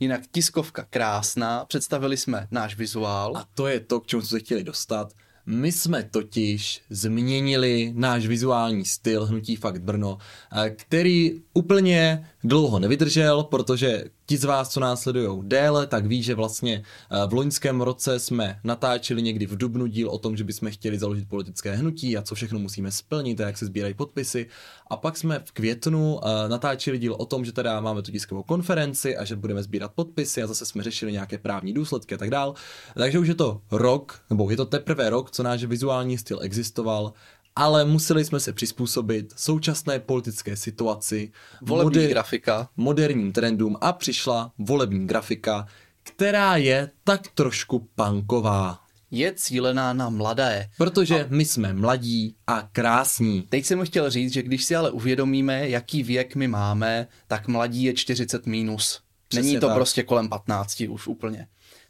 Jinak 0.00 0.20
tiskovka 0.32 0.86
krásná, 0.90 1.64
představili 1.64 2.16
jsme 2.16 2.48
náš 2.50 2.76
vizuál. 2.76 3.36
A 3.36 3.44
to 3.54 3.66
je 3.66 3.80
to, 3.80 4.00
k 4.00 4.06
čemu 4.06 4.22
jsme 4.22 4.28
se 4.28 4.40
chtěli 4.44 4.64
dostat. 4.64 5.12
My 5.46 5.72
jsme 5.72 6.02
totiž 6.02 6.82
změnili 6.90 7.92
náš 7.94 8.26
vizuální 8.26 8.84
styl 8.84 9.26
Hnutí 9.26 9.56
Fakt 9.56 9.82
Brno, 9.82 10.18
eh, 10.52 10.70
který 10.70 11.40
úplně 11.54 12.30
dlouho 12.44 12.78
nevydržel, 12.78 13.42
protože 13.42 14.04
ti 14.26 14.36
z 14.36 14.44
vás, 14.44 14.68
co 14.68 14.80
nás 14.80 15.00
sledují 15.00 15.40
déle, 15.42 15.86
tak 15.86 16.06
ví, 16.06 16.22
že 16.22 16.34
vlastně 16.34 16.82
eh, 17.10 17.26
v 17.26 17.32
loňském 17.32 17.80
roce 17.80 18.18
jsme 18.18 18.60
natáčeli 18.64 19.22
někdy 19.22 19.46
v 19.46 19.56
Dubnu 19.56 19.86
díl 19.86 20.08
o 20.08 20.18
tom, 20.18 20.36
že 20.36 20.44
bychom 20.44 20.70
chtěli 20.70 20.98
založit 20.98 21.28
politické 21.28 21.76
hnutí 21.76 22.16
a 22.16 22.22
co 22.22 22.34
všechno 22.34 22.58
musíme 22.58 22.90
splnit 22.90 23.40
a 23.40 23.46
jak 23.46 23.58
se 23.58 23.66
sbírají 23.66 23.94
podpisy. 23.94 24.46
A 24.90 24.96
pak 24.96 25.16
jsme 25.16 25.38
v 25.44 25.52
květnu 25.52 26.20
eh, 26.22 26.48
natáčeli 26.48 26.98
díl 26.98 27.14
o 27.14 27.26
tom, 27.26 27.44
že 27.44 27.52
teda 27.52 27.80
máme 27.80 28.02
tu 28.02 28.12
tiskovou 28.12 28.42
konferenci 28.42 29.16
a 29.16 29.24
že 29.24 29.36
budeme 29.36 29.62
sbírat 29.62 29.92
podpisy 29.94 30.42
a 30.42 30.46
zase 30.46 30.66
jsme 30.66 30.82
řešili 30.82 31.12
nějaké 31.12 31.38
právní 31.38 31.72
důsledky 31.72 32.14
a 32.14 32.18
tak 32.18 32.30
dál. 32.30 32.54
Takže 32.94 33.18
už 33.18 33.28
je 33.28 33.34
to 33.34 33.60
rok, 33.70 34.20
nebo 34.30 34.50
je 34.50 34.56
to 34.56 34.66
teprve 34.66 35.10
rok, 35.10 35.30
co 35.30 35.42
náš 35.42 35.64
vizuální 35.64 36.18
styl 36.18 36.38
existoval 36.42 37.12
ale 37.56 37.84
museli 37.84 38.24
jsme 38.24 38.40
se 38.40 38.52
přizpůsobit 38.52 39.34
současné 39.36 39.98
politické 39.98 40.56
situaci, 40.56 41.32
volební 41.62 42.00
moder- 42.00 42.08
grafika, 42.08 42.68
moderním 42.76 43.32
trendům 43.32 43.76
a 43.80 43.92
přišla 43.92 44.52
volební 44.58 45.06
grafika, 45.06 45.66
která 46.02 46.56
je 46.56 46.90
tak 47.04 47.28
trošku 47.34 47.88
punková. 47.94 48.80
Je 49.10 49.32
cílená 49.32 49.92
na 49.92 50.08
mladé. 50.08 50.70
Protože 50.76 51.24
a... 51.24 51.26
my 51.30 51.44
jsme 51.44 51.72
mladí 51.72 52.36
a 52.46 52.68
krásní. 52.72 53.42
Teď 53.42 53.64
jsem 53.64 53.84
chtěl 53.84 54.10
říct, 54.10 54.32
že 54.32 54.42
když 54.42 54.64
si 54.64 54.76
ale 54.76 54.90
uvědomíme, 54.90 55.68
jaký 55.68 56.02
věk 56.02 56.34
my 56.34 56.48
máme, 56.48 57.06
tak 57.26 57.48
mladí 57.48 57.82
je 57.82 57.94
40 57.94 58.46
minus. 58.46 59.00
Přesně 59.28 59.46
Není 59.46 59.60
to 59.60 59.66
tak. 59.66 59.76
prostě 59.76 60.02
kolem 60.02 60.28
15 60.28 60.82
už 60.88 61.06
úplně. 61.06 61.48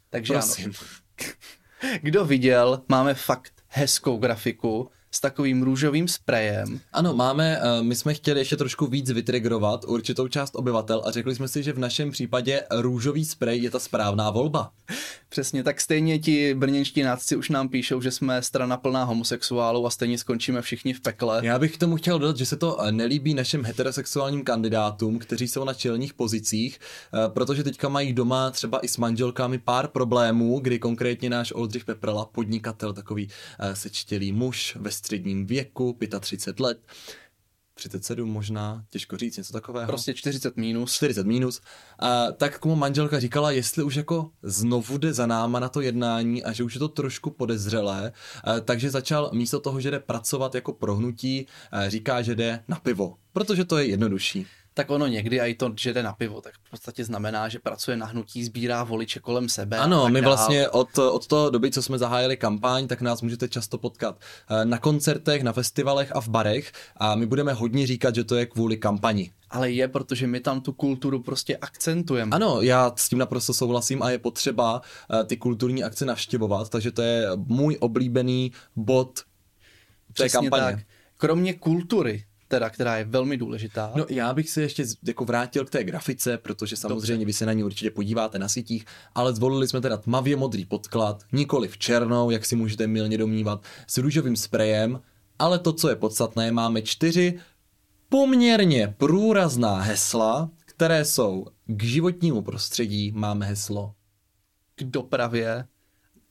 Takže 0.09 0.33
Prosím. 0.33 0.65
ano. 0.65 0.89
Kdo 2.01 2.25
viděl, 2.25 2.81
máme 2.89 3.13
fakt 3.13 3.53
hezkou 3.67 4.17
grafiku 4.17 4.89
s 5.11 5.19
takovým 5.19 5.63
růžovým 5.63 6.07
sprejem. 6.07 6.79
Ano, 6.93 7.13
máme, 7.13 7.59
eh, 7.61 7.83
my 7.83 7.95
jsme 7.95 8.13
chtěli 8.13 8.39
ještě 8.39 8.57
trošku 8.57 8.87
víc 8.87 9.11
vytrigrovat 9.11 9.85
určitou 9.87 10.27
část 10.27 10.55
obyvatel 10.55 11.01
a 11.05 11.11
řekli 11.11 11.35
jsme 11.35 11.47
si, 11.47 11.63
že 11.63 11.73
v 11.73 11.79
našem 11.79 12.11
případě 12.11 12.63
růžový 12.71 13.25
sprej 13.25 13.61
je 13.61 13.71
ta 13.71 13.79
správná 13.79 14.29
volba. 14.31 14.71
Přesně, 15.29 15.63
tak 15.63 15.81
stejně 15.81 16.19
ti 16.19 16.53
brněnští 16.53 17.03
nácci 17.03 17.35
už 17.35 17.49
nám 17.49 17.69
píšou, 17.69 18.01
že 18.01 18.11
jsme 18.11 18.41
strana 18.41 18.77
plná 18.77 19.03
homosexuálů 19.03 19.85
a 19.85 19.89
stejně 19.89 20.17
skončíme 20.17 20.61
všichni 20.61 20.93
v 20.93 21.01
pekle. 21.01 21.39
Já 21.43 21.59
bych 21.59 21.75
k 21.75 21.79
tomu 21.79 21.95
chtěl 21.95 22.19
dodat, 22.19 22.37
že 22.37 22.45
se 22.45 22.57
to 22.57 22.81
eh, 22.81 22.91
nelíbí 22.91 23.33
našim 23.33 23.63
heterosexuálním 23.63 24.43
kandidátům, 24.43 25.19
kteří 25.19 25.47
jsou 25.47 25.63
na 25.63 25.73
čelních 25.73 26.13
pozicích, 26.13 26.79
eh, 26.79 27.29
protože 27.29 27.63
teďka 27.63 27.89
mají 27.89 28.13
doma 28.13 28.51
třeba 28.51 28.79
i 28.79 28.87
s 28.87 28.97
manželkami 28.97 29.57
pár 29.59 29.87
problémů, 29.87 30.59
kdy 30.59 30.79
konkrétně 30.79 31.29
náš 31.29 31.51
Oldřich 31.51 31.85
Peprela, 31.85 32.25
podnikatel, 32.25 32.93
takový 32.93 33.29
sečtělý 33.73 34.31
muž 34.31 34.77
ve 34.79 34.91
středním 34.97 35.45
věku, 35.45 35.97
35 36.19 36.59
let, 36.59 36.79
37 37.77 38.29
možná, 38.29 38.83
těžko 38.89 39.17
říct, 39.17 39.37
něco 39.37 39.53
takového. 39.53 39.87
Prostě 39.87 40.13
40 40.13 40.57
minus. 40.57 40.93
40 40.93 41.27
minus. 41.27 41.61
A 41.99 42.31
tak 42.31 42.59
komu 42.59 42.75
manželka 42.75 43.19
říkala, 43.19 43.51
jestli 43.51 43.83
už 43.83 43.95
jako 43.95 44.31
znovu 44.43 44.97
jde 44.97 45.13
za 45.13 45.25
náma 45.25 45.59
na 45.59 45.69
to 45.69 45.81
jednání 45.81 46.43
a 46.43 46.51
že 46.51 46.63
už 46.63 46.73
je 46.73 46.79
to 46.79 46.87
trošku 46.87 47.29
podezřelé, 47.29 48.11
a, 48.43 48.59
takže 48.59 48.89
začal 48.89 49.31
místo 49.33 49.59
toho, 49.59 49.81
že 49.81 49.91
jde 49.91 49.99
pracovat 49.99 50.55
jako 50.55 50.73
prohnutí, 50.73 51.47
a, 51.71 51.89
říká, 51.89 52.21
že 52.21 52.35
jde 52.35 52.63
na 52.67 52.79
pivo, 52.79 53.15
protože 53.33 53.65
to 53.65 53.77
je 53.77 53.85
jednodušší 53.85 54.45
tak 54.77 54.91
ono 54.91 55.07
někdy 55.07 55.39
i 55.39 55.53
to, 55.53 55.73
že 55.79 55.93
jde 55.93 56.03
na 56.03 56.13
pivo, 56.13 56.41
tak 56.41 56.53
v 56.63 56.69
podstatě 56.69 57.03
znamená, 57.03 57.49
že 57.49 57.59
pracuje 57.59 57.97
na 57.97 58.05
hnutí, 58.05 58.43
sbírá 58.43 58.83
voliče 58.83 59.19
kolem 59.19 59.49
sebe. 59.49 59.77
Ano, 59.77 60.09
my 60.09 60.21
dál. 60.21 60.29
vlastně 60.29 60.69
od, 60.69 60.97
od 60.97 61.27
toho 61.27 61.49
doby, 61.49 61.71
co 61.71 61.81
jsme 61.81 61.97
zahájili 61.97 62.37
kampaň, 62.37 62.87
tak 62.87 63.01
nás 63.01 63.21
můžete 63.21 63.49
často 63.49 63.77
potkat 63.77 64.19
eh, 64.49 64.65
na 64.65 64.77
koncertech, 64.77 65.43
na 65.43 65.53
festivalech 65.53 66.15
a 66.15 66.21
v 66.21 66.27
barech 66.27 66.71
a 66.97 67.15
my 67.15 67.25
budeme 67.25 67.53
hodně 67.53 67.87
říkat, 67.87 68.15
že 68.15 68.23
to 68.23 68.35
je 68.35 68.45
kvůli 68.45 68.77
kampani. 68.77 69.31
Ale 69.49 69.71
je, 69.71 69.87
protože 69.87 70.27
my 70.27 70.39
tam 70.39 70.61
tu 70.61 70.71
kulturu 70.71 71.23
prostě 71.23 71.57
akcentujeme. 71.57 72.35
Ano, 72.35 72.61
já 72.61 72.93
s 72.95 73.09
tím 73.09 73.19
naprosto 73.19 73.53
souhlasím 73.53 74.03
a 74.03 74.09
je 74.09 74.17
potřeba 74.17 74.81
uh, 74.81 75.23
ty 75.23 75.37
kulturní 75.37 75.83
akce 75.83 76.05
navštěvovat, 76.05 76.69
takže 76.69 76.91
to 76.91 77.01
je 77.01 77.27
můj 77.35 77.77
oblíbený 77.79 78.51
bod 78.75 79.19
té 80.13 80.29
kampaně. 80.29 80.75
Tak. 80.75 80.79
Kromě 81.17 81.53
kultury, 81.53 82.23
teda, 82.47 82.69
která 82.69 82.97
je 82.97 83.03
velmi 83.03 83.37
důležitá. 83.37 83.91
No 83.95 84.05
já 84.09 84.33
bych 84.33 84.49
se 84.49 84.61
ještě 84.61 84.85
jako 85.03 85.25
vrátil 85.25 85.65
k 85.65 85.69
té 85.69 85.83
grafice, 85.83 86.37
protože 86.37 86.75
samozřejmě 86.75 87.13
Dobře. 87.13 87.25
vy 87.25 87.33
se 87.33 87.45
na 87.45 87.53
ní 87.53 87.63
určitě 87.63 87.91
podíváte 87.91 88.39
na 88.39 88.49
sítích, 88.49 88.85
ale 89.15 89.35
zvolili 89.35 89.67
jsme 89.67 89.81
teda 89.81 89.97
tmavě 89.97 90.35
modrý 90.35 90.65
podklad, 90.65 91.23
nikoli 91.31 91.67
v 91.67 91.77
černou, 91.77 92.29
jak 92.29 92.45
si 92.45 92.55
můžete 92.55 92.87
milně 92.87 93.17
domnívat, 93.17 93.63
s 93.87 93.97
růžovým 93.97 94.35
sprejem, 94.35 95.01
ale 95.39 95.59
to, 95.59 95.73
co 95.73 95.89
je 95.89 95.95
podstatné, 95.95 96.51
máme 96.51 96.81
čtyři 96.81 97.39
poměrně 98.09 98.95
průrazná 98.97 99.81
hesla, 99.81 100.49
které 100.65 101.05
jsou 101.05 101.45
k 101.65 101.83
životnímu 101.83 102.41
prostředí, 102.41 103.11
máme 103.15 103.45
heslo 103.45 103.93
k 104.75 104.83
dopravě, 104.83 105.65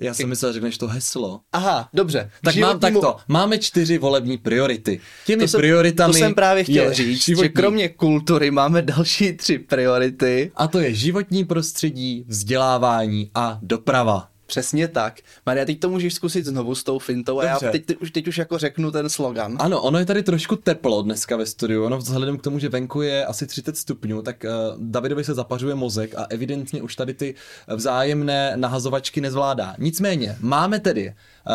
já 0.00 0.14
jsem 0.14 0.28
myslel, 0.28 0.50
že 0.50 0.54
řekneš 0.54 0.78
to 0.78 0.86
heslo. 0.86 1.40
Aha, 1.52 1.88
dobře. 1.92 2.30
Tak 2.44 2.54
životnímu... 2.54 2.72
mám 2.72 2.80
takto. 2.80 3.16
Máme 3.28 3.58
čtyři 3.58 3.98
volební 3.98 4.38
priority. 4.38 5.00
Těmi 5.26 5.42
to 5.42 5.48
jsem, 5.48 5.60
prioritami 5.60 6.12
To 6.12 6.18
jsem 6.18 6.34
právě 6.34 6.64
chtěl 6.64 6.94
říct, 6.94 7.24
životní... 7.24 7.44
že 7.44 7.48
kromě 7.48 7.88
kultury 7.88 8.50
máme 8.50 8.82
další 8.82 9.32
tři 9.32 9.58
priority. 9.58 10.52
A 10.54 10.68
to 10.68 10.80
je 10.80 10.94
životní 10.94 11.44
prostředí, 11.44 12.24
vzdělávání 12.28 13.30
a 13.34 13.58
doprava. 13.62 14.28
Přesně 14.46 14.88
tak. 14.88 15.20
Maria, 15.46 15.64
teď 15.64 15.80
to 15.80 15.90
můžeš 15.90 16.14
zkusit 16.14 16.44
znovu 16.44 16.74
s 16.74 16.84
tou 16.84 16.98
fintou 16.98 17.34
Dobře. 17.34 17.48
a 17.48 17.64
já 17.64 17.72
teď, 17.72 17.86
teď, 17.86 17.96
už, 17.96 18.10
teď 18.10 18.28
už 18.28 18.38
jako 18.38 18.58
řeknu 18.58 18.90
ten 18.90 19.08
slogan. 19.08 19.56
Ano, 19.60 19.82
ono 19.82 19.98
je 19.98 20.04
tady 20.04 20.22
trošku 20.22 20.56
teplo 20.56 21.02
dneska 21.02 21.36
ve 21.36 21.46
studiu, 21.46 21.84
ono 21.84 21.98
vzhledem 21.98 22.38
k 22.38 22.42
tomu, 22.42 22.58
že 22.58 22.68
venku 22.68 23.02
je 23.02 23.26
asi 23.26 23.46
30 23.46 23.76
stupňů, 23.76 24.22
tak 24.22 24.44
uh, 24.44 24.82
Davidovi 24.82 25.24
se 25.24 25.34
zapařuje 25.34 25.74
mozek 25.74 26.14
a 26.14 26.26
evidentně 26.30 26.82
už 26.82 26.96
tady 26.96 27.14
ty 27.14 27.34
vzájemné 27.68 28.52
nahazovačky 28.56 29.20
nezvládá. 29.20 29.74
Nicméně, 29.78 30.36
máme 30.40 30.80
tedy, 30.80 31.14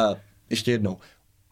uh, 0.10 0.18
ještě 0.50 0.72
jednou, 0.72 0.98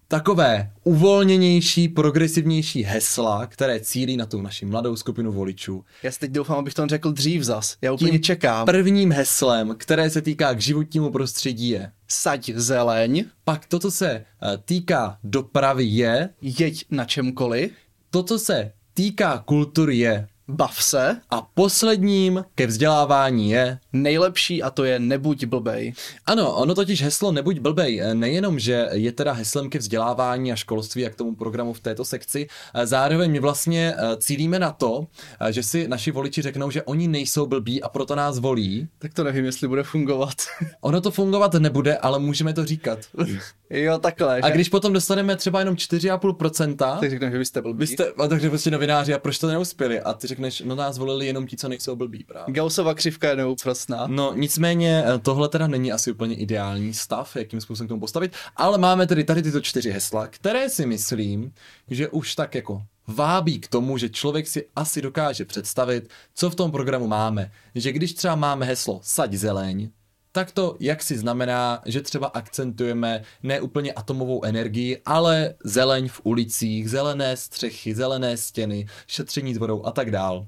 takové 0.09 0.71
uvolněnější, 0.83 1.87
progresivnější 1.87 2.83
hesla, 2.83 3.45
které 3.45 3.79
cílí 3.79 4.17
na 4.17 4.25
tu 4.25 4.41
naši 4.41 4.65
mladou 4.65 4.95
skupinu 4.95 5.31
voličů. 5.31 5.83
Já 6.03 6.11
si 6.11 6.19
teď 6.19 6.31
doufám, 6.31 6.57
abych 6.57 6.73
to 6.73 6.87
řekl 6.87 7.11
dřív 7.11 7.43
zas. 7.43 7.77
Já 7.81 7.91
úplně 7.91 8.11
Tím 8.11 8.21
čekám. 8.21 8.65
Prvním 8.65 9.11
heslem, 9.11 9.75
které 9.77 10.09
se 10.09 10.21
týká 10.21 10.53
k 10.53 10.61
životnímu 10.61 11.11
prostředí 11.11 11.69
je. 11.69 11.91
Saď 12.07 12.51
zeleň, 12.55 13.25
Pak 13.43 13.65
to, 13.65 13.79
co 13.79 13.91
se 13.91 14.09
eh, 14.11 14.25
týká 14.65 15.17
dopravy 15.23 15.83
je, 15.83 16.29
jeď 16.41 16.85
na 16.91 17.05
čemkoliv, 17.05 17.71
to, 18.09 18.23
co 18.23 18.39
se 18.39 18.71
týká 18.93 19.43
kultury 19.45 19.97
je. 19.97 20.27
Bav 20.49 20.83
se, 20.83 21.21
A 21.29 21.41
posledním 21.41 22.45
ke 22.55 22.67
vzdělávání 22.67 23.51
je, 23.51 23.79
nejlepší 23.93 24.63
a 24.63 24.69
to 24.69 24.83
je 24.83 24.99
nebuď 24.99 25.45
blbej. 25.45 25.93
Ano, 26.25 26.55
ono 26.55 26.75
totiž 26.75 27.03
heslo 27.03 27.31
Nebuď 27.31 27.59
blbej, 27.59 28.01
eh, 28.01 28.15
nejenom, 28.15 28.59
že 28.59 28.89
je 28.91 29.11
teda 29.11 29.31
heslem 29.31 29.69
ke 29.69 29.79
vzdělávání 29.79 30.51
a 30.51 30.55
školství 30.55 31.05
a 31.05 31.09
k 31.09 31.15
tomu 31.15 31.35
programu 31.35 31.73
v 31.73 31.79
této 31.79 32.05
sekci, 32.05 32.47
eh, 32.73 32.87
zároveň 32.87 33.31
my 33.31 33.39
vlastně 33.39 33.93
eh, 33.97 34.17
cílíme 34.17 34.59
na 34.59 34.71
to, 34.71 35.07
že 35.49 35.63
si 35.63 35.87
naši 35.87 36.11
voliči 36.11 36.41
řeknou, 36.41 36.71
že 36.71 36.83
oni 36.83 37.07
nejsou 37.07 37.45
blbí 37.45 37.83
a 37.83 37.89
proto 37.89 38.15
nás 38.15 38.39
volí. 38.39 38.87
Tak 38.99 39.13
to 39.13 39.23
nevím, 39.23 39.45
jestli 39.45 39.67
bude 39.67 39.83
fungovat. 39.83 40.35
Ono 40.81 41.01
to 41.01 41.11
fungovat 41.11 41.53
nebude, 41.53 41.97
ale 41.97 42.19
můžeme 42.19 42.53
to 42.53 42.65
říkat. 42.65 42.99
jo, 43.69 43.97
takhle. 43.97 44.41
A 44.41 44.47
že? 44.47 44.53
když 44.53 44.69
potom 44.69 44.93
dostaneme 44.93 45.35
třeba 45.35 45.59
jenom 45.59 45.75
4,5%, 45.75 46.99
Tak 46.99 47.09
řekneme, 47.09 47.31
že 47.31 47.37
vy 47.37 47.45
jste 47.45 47.61
blbý. 47.61 47.79
vy 47.79 47.87
jste, 47.87 48.11
a 48.17 48.27
takže 48.27 48.49
prostě 48.49 48.71
novináři, 48.71 49.13
a 49.13 49.19
proč 49.19 49.39
to 49.39 49.47
neuspěli? 49.47 50.01
A 50.01 50.13
ty 50.13 50.27
řekneš, 50.27 50.63
no 50.65 50.75
nás 50.75 50.97
volili 50.97 51.25
jenom 51.25 51.47
ti, 51.47 51.57
co 51.57 51.69
nejsou 51.69 51.95
blbí 51.95 52.23
právě. 52.23 52.53
Gaussova 52.53 52.93
křivka 52.93 53.29
je 53.29 53.35
neúprostná. 53.35 54.07
No 54.07 54.33
nicméně 54.35 55.03
eh, 55.05 55.19
tohle 55.19 55.49
teda 55.49 55.67
není 55.67 55.91
asi 55.91 56.11
úplně 56.11 56.35
ideální 56.35 56.93
stav, 56.93 57.35
jakým 57.35 57.61
způsobem 57.61 57.87
k 57.87 57.89
tomu 57.89 57.99
postavit, 57.99 58.33
ale 58.55 58.77
máme 58.77 59.07
tedy 59.07 59.23
tady 59.23 59.41
tyto 59.41 59.61
čtyři 59.61 59.91
hesla, 59.91 60.27
které 60.27 60.69
si 60.69 60.85
myslím, 60.85 61.51
že 61.89 62.09
už 62.09 62.35
tak 62.35 62.55
jako 62.55 62.81
vábí 63.07 63.59
k 63.59 63.67
tomu, 63.67 63.97
že 63.97 64.09
člověk 64.09 64.47
si 64.47 64.65
asi 64.75 65.01
dokáže 65.01 65.45
představit, 65.45 66.09
co 66.35 66.49
v 66.49 66.55
tom 66.55 66.71
programu 66.71 67.07
máme. 67.07 67.51
Že 67.75 67.91
když 67.91 68.13
třeba 68.13 68.35
máme 68.35 68.65
heslo 68.65 68.99
saď 69.03 69.33
zeleň, 69.33 69.89
tak 70.31 70.51
to 70.51 70.77
jak 70.79 71.03
si 71.03 71.17
znamená, 71.17 71.81
že 71.85 72.01
třeba 72.01 72.27
akcentujeme 72.27 73.23
ne 73.43 73.61
úplně 73.61 73.93
atomovou 73.93 74.45
energii, 74.45 75.01
ale 75.05 75.53
zeleň 75.63 76.07
v 76.07 76.21
ulicích, 76.23 76.89
zelené 76.89 77.37
střechy, 77.37 77.95
zelené 77.95 78.37
stěny, 78.37 78.87
šetření 79.07 79.55
s 79.55 79.57
vodou 79.57 79.85
a 79.85 79.91
tak 79.91 80.11
dál. 80.11 80.47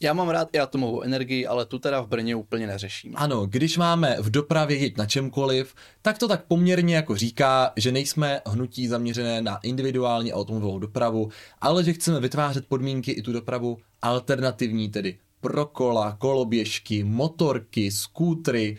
Já 0.00 0.12
mám 0.12 0.28
rád 0.28 0.48
i 0.52 0.58
atomovou 0.58 1.02
energii, 1.02 1.46
ale 1.46 1.66
tu 1.66 1.78
teda 1.78 2.00
v 2.00 2.08
Brně 2.08 2.36
úplně 2.36 2.66
neřeším. 2.66 3.12
Ano, 3.16 3.46
když 3.46 3.78
máme 3.78 4.16
v 4.20 4.30
dopravě 4.30 4.76
jít 4.76 4.98
na 4.98 5.06
čemkoliv, 5.06 5.74
tak 6.02 6.18
to 6.18 6.28
tak 6.28 6.44
poměrně 6.44 6.96
jako 6.96 7.16
říká, 7.16 7.72
že 7.76 7.92
nejsme 7.92 8.40
hnutí 8.46 8.88
zaměřené 8.88 9.42
na 9.42 9.58
individuální 9.62 10.32
automobilovou 10.32 10.78
dopravu, 10.78 11.28
ale 11.60 11.84
že 11.84 11.92
chceme 11.92 12.20
vytvářet 12.20 12.66
podmínky 12.66 13.12
i 13.12 13.22
tu 13.22 13.32
dopravu 13.32 13.78
alternativní, 14.02 14.88
tedy 14.88 15.18
pro 15.40 15.66
kola, 15.66 16.16
koloběžky, 16.18 17.04
motorky, 17.04 17.90
skútry, 17.90 18.78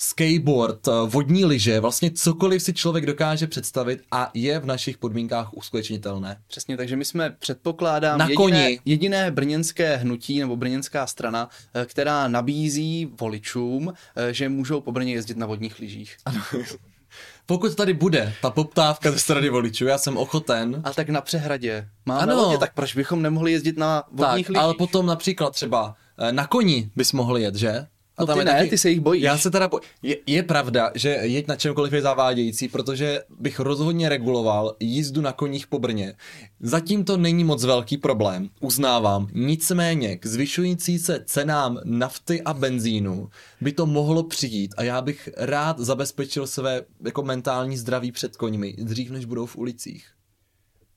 skateboard, 0.00 0.88
eh, 0.88 0.90
vodní 1.06 1.44
lyže, 1.44 1.80
vlastně 1.80 2.10
cokoliv 2.10 2.62
si 2.62 2.74
člověk 2.74 3.06
dokáže 3.06 3.46
představit 3.46 4.00
a 4.10 4.30
je 4.34 4.58
v 4.58 4.66
našich 4.66 4.98
podmínkách 4.98 5.54
uskutečnitelné. 5.54 6.36
Přesně, 6.46 6.76
takže 6.76 6.96
my 6.96 7.04
jsme, 7.04 7.36
předpokládám, 7.38 8.18
Na 8.18 8.24
jediné, 8.24 8.36
koni. 8.36 8.80
jediné 8.84 9.30
brněnské 9.30 9.96
hnutí 9.96 10.38
nebo 10.40 10.56
brněnská 10.56 11.06
strana, 11.06 11.48
eh, 11.74 11.84
která 11.86 12.28
nabízí 12.28 13.08
voličům, 13.20 13.92
eh, 14.16 14.32
že 14.34 14.48
můžou 14.48 14.80
po 14.80 14.92
Brně 14.92 15.12
jezdit 15.12 15.36
na 15.36 15.46
vodních 15.46 15.78
lyžích. 15.78 16.16
Pokud 17.46 17.74
tady 17.74 17.92
bude 17.94 18.32
ta 18.42 18.50
poptávka 18.50 19.10
ze 19.10 19.18
strany 19.18 19.48
voličů, 19.48 19.86
já 19.86 19.98
jsem 19.98 20.16
ochoten. 20.16 20.80
A 20.84 20.92
tak 20.92 21.08
na 21.08 21.20
přehradě 21.20 21.88
máme 22.06 22.20
Ano. 22.22 22.32
ano. 22.32 22.42
lodě, 22.42 22.58
tak 22.58 22.74
proč 22.74 22.94
bychom 22.94 23.22
nemohli 23.22 23.52
jezdit 23.52 23.78
na 23.78 24.00
Tak, 24.02 24.12
vodních 24.12 24.48
lyžích? 24.48 24.62
ale 24.62 24.74
potom 24.74 25.06
například 25.06 25.50
třeba 25.54 25.94
na 26.30 26.46
koni 26.46 26.90
bys 26.96 27.12
mohl 27.12 27.38
jet, 27.38 27.54
že? 27.54 27.86
No 28.18 28.26
ty 28.26 28.44
ne, 28.44 28.66
ty 28.66 28.78
se 28.78 28.90
jich 28.90 29.00
bojíš. 29.00 29.22
Já 29.22 29.38
se 29.38 29.50
teda 29.50 29.68
boj... 29.68 29.80
je, 30.02 30.16
je 30.26 30.42
pravda, 30.42 30.90
že 30.94 31.08
jeď 31.08 31.48
na 31.48 31.56
čemkoliv 31.56 31.92
je 31.92 32.02
zavádějící, 32.02 32.68
protože 32.68 33.22
bych 33.38 33.60
rozhodně 33.60 34.08
reguloval 34.08 34.76
jízdu 34.80 35.20
na 35.20 35.32
koních 35.32 35.66
po 35.66 35.78
Brně. 35.78 36.14
Zatím 36.60 37.04
to 37.04 37.16
není 37.16 37.44
moc 37.44 37.64
velký 37.64 37.96
problém, 37.96 38.48
uznávám. 38.60 39.28
Nicméně 39.32 40.16
k 40.16 40.26
zvyšující 40.26 40.98
se 40.98 41.24
cenám 41.26 41.80
nafty 41.84 42.42
a 42.42 42.54
benzínu 42.54 43.28
by 43.60 43.72
to 43.72 43.86
mohlo 43.86 44.22
přijít 44.22 44.74
a 44.76 44.82
já 44.82 45.02
bych 45.02 45.28
rád 45.36 45.78
zabezpečil 45.78 46.46
své 46.46 46.82
jako 47.04 47.22
mentální 47.22 47.76
zdraví 47.76 48.12
před 48.12 48.36
koňmi, 48.36 48.74
dřív 48.78 49.10
než 49.10 49.24
budou 49.24 49.46
v 49.46 49.56
ulicích. 49.56 50.17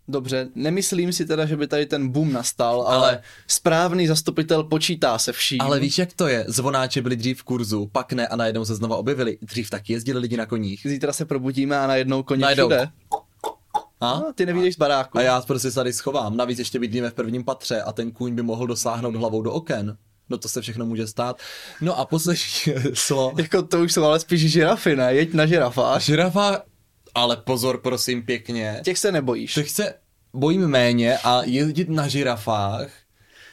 Dobře, 0.08 0.48
nemyslím 0.56 1.14
si 1.14 1.26
teda, 1.26 1.46
že 1.46 1.58
by 1.58 1.68
tady 1.68 1.86
ten 1.86 2.10
boom 2.10 2.34
nastal, 2.34 2.82
ale, 2.82 2.98
Ale- 2.98 3.22
správný 3.48 4.08
zastupitel 4.08 4.64
počítá 4.64 5.18
se 5.18 5.32
vším. 5.34 5.62
Ale 5.62 5.80
víš, 5.80 5.98
jak 5.98 6.14
to 6.14 6.28
je? 6.28 6.46
Zvonáče 6.48 7.02
byli 7.02 7.16
dřív 7.16 7.40
v 7.40 7.44
kurzu, 7.44 7.90
pak 7.92 8.14
ne 8.14 8.28
a 8.28 8.36
najednou 8.36 8.66
se 8.66 8.76
znova 8.76 8.98
objevili. 8.98 9.38
Dřív 9.42 9.70
tak 9.70 9.90
jezdili 9.90 10.20
lidi 10.20 10.38
na 10.38 10.46
koních. 10.46 10.82
Zítra 10.86 11.14
se 11.14 11.26
probudíme 11.26 11.80
a 11.80 11.88
najednou 11.88 12.24
koně 12.24 12.42
Najdou. 12.42 12.64
všude. 12.70 12.88
A? 14.02 14.20
No, 14.20 14.32
ty 14.36 14.46
nevídeš 14.46 14.74
z 14.76 14.78
baráku. 14.78 15.18
A 15.18 15.22
já 15.22 15.42
prostě 15.42 15.70
se 15.72 15.76
tady 15.76 15.94
schovám. 15.94 16.38
Navíc 16.38 16.60
ještě 16.60 16.80
bydlíme 16.80 17.10
v 17.10 17.14
prvním 17.14 17.44
patře 17.44 17.82
a 17.82 17.92
ten 17.92 18.12
kůň 18.12 18.36
by 18.36 18.42
mohl 18.42 18.68
dosáhnout 18.68 19.16
hlavou 19.16 19.42
do 19.42 19.52
oken. 19.52 19.98
No 20.30 20.38
to 20.38 20.50
se 20.50 20.62
všechno 20.62 20.86
může 20.86 21.08
stát. 21.08 21.40
No 21.82 22.00
a 22.00 22.06
poslední 22.06 22.44
slo. 22.94 23.34
Jako 23.38 23.62
to 23.62 23.80
už 23.80 23.94
jsou 23.94 24.04
ale 24.04 24.20
spíš 24.20 24.52
žirafy, 24.52 24.96
ne? 24.96 25.14
Jeď 25.14 25.34
na 25.34 25.46
žirafách. 25.46 26.02
Žirafa, 26.02 26.62
ale 27.16 27.38
pozor 27.38 27.82
prosím 27.82 28.24
pěkně. 28.26 28.82
Těch 28.84 28.98
se 28.98 29.12
nebojíš. 29.12 29.54
Těch 29.54 29.70
se 29.70 29.94
bojím 30.34 30.68
méně 30.68 31.18
a 31.18 31.44
jezdit 31.44 31.90
na 31.90 32.08
žirafách 32.08 32.90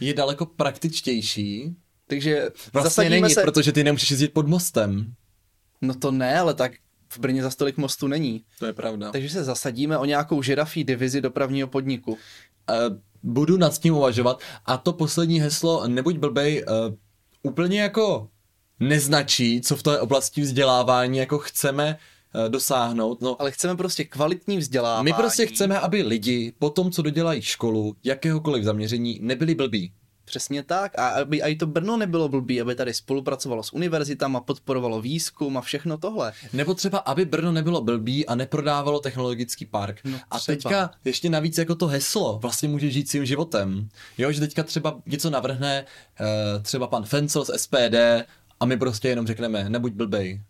je 0.00 0.14
daleko 0.14 0.46
praktičtější. 0.46 1.76
Takže 2.06 2.50
Vlastně 2.72 2.90
zasadíme 2.90 3.20
není, 3.20 3.34
se... 3.34 3.42
protože 3.42 3.72
ty 3.72 3.84
nemůžeš 3.84 4.10
jezdit 4.10 4.32
pod 4.32 4.48
mostem. 4.48 5.14
No 5.80 5.94
to 5.94 6.10
ne, 6.10 6.38
ale 6.38 6.54
tak 6.54 6.72
v 7.08 7.18
Brně 7.18 7.42
za 7.42 7.50
stolik 7.50 7.76
mostu 7.76 8.06
není. 8.06 8.44
To 8.58 8.66
je 8.66 8.72
pravda. 8.72 9.12
Takže 9.12 9.30
se 9.30 9.44
zasadíme 9.44 9.98
o 9.98 10.04
nějakou 10.04 10.42
žirafí 10.42 10.84
divizi 10.84 11.20
dopravního 11.20 11.68
podniku. 11.68 12.18
Eh, 12.70 12.74
budu 13.22 13.56
nad 13.56 13.78
tím 13.78 13.94
uvažovat. 13.94 14.40
A 14.66 14.76
to 14.76 14.92
poslední 14.92 15.40
heslo, 15.40 15.88
nebuď 15.88 16.18
blbej, 16.18 16.64
uh, 16.64 16.94
úplně 17.42 17.80
jako 17.80 18.28
neznačí, 18.80 19.60
co 19.60 19.76
v 19.76 19.82
té 19.82 20.00
oblasti 20.00 20.40
vzdělávání 20.40 21.18
jako 21.18 21.38
chceme 21.38 21.88
uh, 21.88 22.17
dosáhnout. 22.48 23.20
No, 23.20 23.40
Ale 23.40 23.50
chceme 23.50 23.76
prostě 23.76 24.04
kvalitní 24.04 24.58
vzdělávání. 24.58 25.04
my 25.04 25.12
prostě 25.12 25.46
chceme, 25.46 25.80
aby 25.80 26.02
lidi 26.02 26.52
po 26.58 26.70
tom, 26.70 26.90
co 26.90 27.02
dodělají 27.02 27.42
školu, 27.42 27.96
jakéhokoliv 28.04 28.64
zaměření, 28.64 29.18
nebyli 29.22 29.54
blbí. 29.54 29.92
Přesně 30.24 30.62
tak. 30.62 30.98
A 30.98 31.08
aby 31.08 31.42
i 31.42 31.56
to 31.56 31.66
Brno 31.66 31.96
nebylo 31.96 32.28
blbý, 32.28 32.60
aby 32.60 32.74
tady 32.74 32.94
spolupracovalo 32.94 33.62
s 33.62 33.72
univerzitama, 33.72 34.40
podporovalo 34.40 35.00
výzkum 35.00 35.56
a 35.56 35.60
všechno 35.60 35.98
tohle. 35.98 36.32
Nebo 36.52 36.74
třeba, 36.74 36.98
aby 36.98 37.24
Brno 37.24 37.52
nebylo 37.52 37.80
blbý 37.80 38.26
a 38.26 38.34
neprodávalo 38.34 39.00
technologický 39.00 39.66
park. 39.66 40.00
No 40.04 40.18
a 40.30 40.38
třeba. 40.38 40.56
teďka 40.56 40.90
ještě 41.04 41.30
navíc 41.30 41.58
jako 41.58 41.74
to 41.74 41.86
heslo 41.86 42.38
vlastně 42.42 42.68
může 42.68 42.90
žít 42.90 43.08
svým 43.10 43.24
životem. 43.26 43.88
Jo, 44.18 44.32
že 44.32 44.40
teďka 44.40 44.62
třeba 44.62 45.00
něco 45.06 45.30
navrhne 45.30 45.84
uh, 46.20 46.62
třeba 46.62 46.86
pan 46.86 47.04
Fencel 47.04 47.44
z 47.44 47.58
SPD 47.58 47.96
a 48.60 48.64
my 48.64 48.76
prostě 48.76 49.08
jenom 49.08 49.26
řekneme, 49.26 49.68
nebuď 49.68 49.92
blbej. 49.92 50.40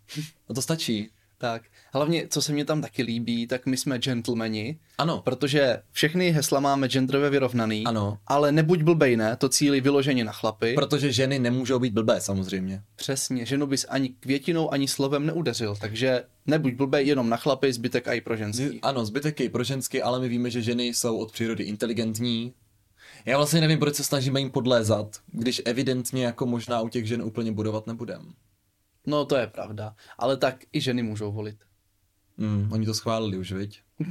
A 0.48 0.54
to 0.54 0.62
stačí. 0.62 1.10
Tak, 1.40 1.62
hlavně, 1.92 2.27
co 2.31 2.42
se 2.42 2.53
mně 2.53 2.64
tam 2.64 2.81
taky 2.83 3.03
líbí, 3.03 3.46
tak 3.46 3.66
my 3.66 3.77
jsme 3.77 3.98
gentlemani, 3.98 4.79
Ano. 4.98 5.22
protože 5.24 5.83
všechny 5.92 6.31
hesla 6.31 6.61
máme 6.61 6.88
genderově 6.88 7.31
vyrovnaný, 7.31 7.85
Ano. 7.85 8.18
ale 8.27 8.53
nebuď 8.53 8.83
blbej, 8.83 9.16
ne, 9.16 9.37
to 9.37 9.48
cílí 9.48 9.81
vyloženě 9.81 10.24
na 10.24 10.33
chlapy. 10.33 10.74
Protože 10.74 11.12
ženy 11.12 11.38
nemůžou 11.38 11.79
být 11.79 11.92
blbé 11.92 12.20
samozřejmě. 12.20 12.83
Přesně, 12.96 13.46
ženu 13.46 13.66
bys 13.66 13.87
ani 13.88 14.09
květinou, 14.09 14.72
ani 14.72 14.88
slovem 14.88 15.27
neudeřil, 15.27 15.77
takže 15.81 16.24
nebuď 16.46 16.74
blbej 16.74 17.07
jenom 17.07 17.29
na 17.29 17.37
chlapy, 17.37 17.72
zbytek 17.72 18.09
i 18.09 18.20
pro 18.20 18.37
ženský. 18.37 18.81
Ano, 18.83 19.05
zbytek 19.05 19.40
i 19.40 19.48
pro 19.48 19.64
žensky, 19.64 20.03
ale 20.03 20.20
my 20.20 20.29
víme, 20.29 20.51
že 20.51 20.62
ženy 20.62 20.87
jsou 20.87 21.18
od 21.18 21.33
přírody 21.33 21.64
inteligentní. 21.64 22.53
Já 23.24 23.37
vlastně 23.37 23.61
nevím, 23.61 23.79
proč 23.79 23.94
se 23.94 24.05
snažíme 24.05 24.40
jim 24.40 24.51
podlézat, 24.51 25.16
když 25.33 25.62
evidentně 25.64 26.24
jako 26.24 26.46
možná 26.46 26.81
u 26.81 26.88
těch 26.88 27.07
žen 27.07 27.22
úplně 27.22 27.53
budovat 27.53 27.87
nebudem. 27.87 28.33
No 29.08 29.24
to 29.24 29.36
je 29.36 29.46
pravda, 29.46 29.94
ale 30.18 30.36
tak 30.36 30.56
i 30.72 30.80
ženy 30.80 31.02
můžou 31.02 31.32
volit. 31.32 31.56
Hmm, 32.38 32.68
oni 32.72 32.86
to 32.86 32.94
schválili 32.94 33.38
už, 33.38 33.52
viď? 33.52 33.80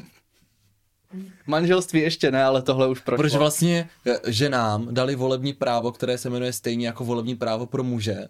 Manželství 1.48 2.00
ještě 2.00 2.32
ne, 2.32 2.44
ale 2.44 2.62
tohle 2.62 2.88
už 2.88 3.00
prošlo. 3.02 3.22
Proč 3.22 3.36
vlastně 3.36 3.90
eh, 4.08 4.32
ženám 4.32 4.94
dali 4.94 5.16
volební 5.16 5.54
právo, 5.54 5.92
které 5.92 6.18
se 6.18 6.30
jmenuje 6.30 6.54
stejně 6.54 6.88
jako 6.88 7.06
volební 7.06 7.36
právo 7.36 7.66
pro 7.66 7.84
muže, 7.84 8.28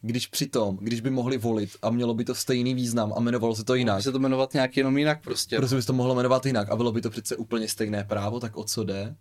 když 0.00 0.26
přitom, 0.26 0.78
když 0.80 1.00
by 1.00 1.10
mohli 1.10 1.38
volit 1.38 1.70
a 1.82 1.90
mělo 1.90 2.14
by 2.14 2.24
to 2.24 2.34
stejný 2.34 2.74
význam 2.74 3.12
a 3.16 3.20
jmenovalo 3.20 3.56
se 3.56 3.64
to 3.64 3.74
jinak, 3.74 3.94
Může 3.96 4.04
se 4.04 4.12
to 4.12 4.18
jmenovat 4.18 4.54
nějak 4.54 4.76
jenom 4.76 4.98
jinak 4.98 5.22
prostě. 5.22 5.56
prostě 5.56 5.76
by 5.76 5.82
se 5.82 5.86
to 5.86 5.92
mohlo 5.92 6.14
jmenovat 6.14 6.46
jinak 6.46 6.70
a 6.70 6.76
bylo 6.76 6.92
by 6.92 7.00
to 7.02 7.10
přece 7.10 7.36
úplně 7.36 7.68
stejné 7.68 8.04
právo, 8.04 8.40
tak 8.40 8.56
o 8.56 8.64
co 8.64 8.84
jde? 8.84 9.16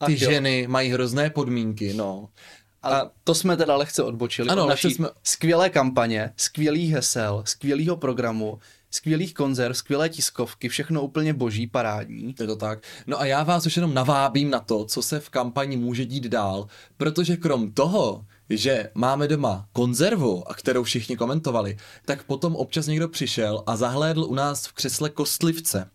Ach 0.00 0.06
Ty 0.06 0.12
jo. 0.24 0.30
ženy 0.30 0.66
mají 0.68 0.90
hrozné 0.90 1.30
podmínky, 1.30 1.94
no. 1.94 2.28
Ale 2.84 3.10
to 3.24 3.34
jsme 3.34 3.56
teda 3.56 3.76
lehce 3.76 4.02
odbočili 4.02 4.48
Ano, 4.48 4.64
od 4.64 4.68
naší 4.68 4.90
jsme- 4.90 5.08
skvělé 5.22 5.70
kampaně, 5.70 6.32
skvělých 6.36 6.92
hesel, 6.92 7.42
skvělého 7.46 7.96
programu, 7.96 8.58
skvělých 8.90 9.34
konzerv, 9.34 9.76
skvělé 9.76 10.08
tiskovky, 10.08 10.68
všechno 10.68 11.02
úplně 11.02 11.34
boží, 11.34 11.66
parádní. 11.66 12.34
Je 12.40 12.46
to 12.46 12.56
tak. 12.56 12.78
No 13.06 13.20
a 13.20 13.24
já 13.26 13.42
vás 13.42 13.66
už 13.66 13.76
jenom 13.76 13.94
navábím 13.94 14.50
na 14.50 14.60
to, 14.60 14.84
co 14.84 15.02
se 15.02 15.20
v 15.20 15.30
kampani 15.30 15.76
může 15.76 16.04
dít 16.04 16.24
dál, 16.24 16.66
protože 16.96 17.36
krom 17.36 17.72
toho, 17.72 18.24
že 18.50 18.90
máme 18.94 19.28
doma 19.28 19.66
konzervu, 19.72 20.50
a 20.50 20.54
kterou 20.54 20.82
všichni 20.82 21.16
komentovali, 21.16 21.76
tak 22.04 22.22
potom 22.22 22.56
občas 22.56 22.86
někdo 22.86 23.08
přišel 23.08 23.62
a 23.66 23.76
zahlédl 23.76 24.24
u 24.24 24.34
nás 24.34 24.66
v 24.66 24.72
křesle 24.72 25.10
kostlivce, 25.10 25.90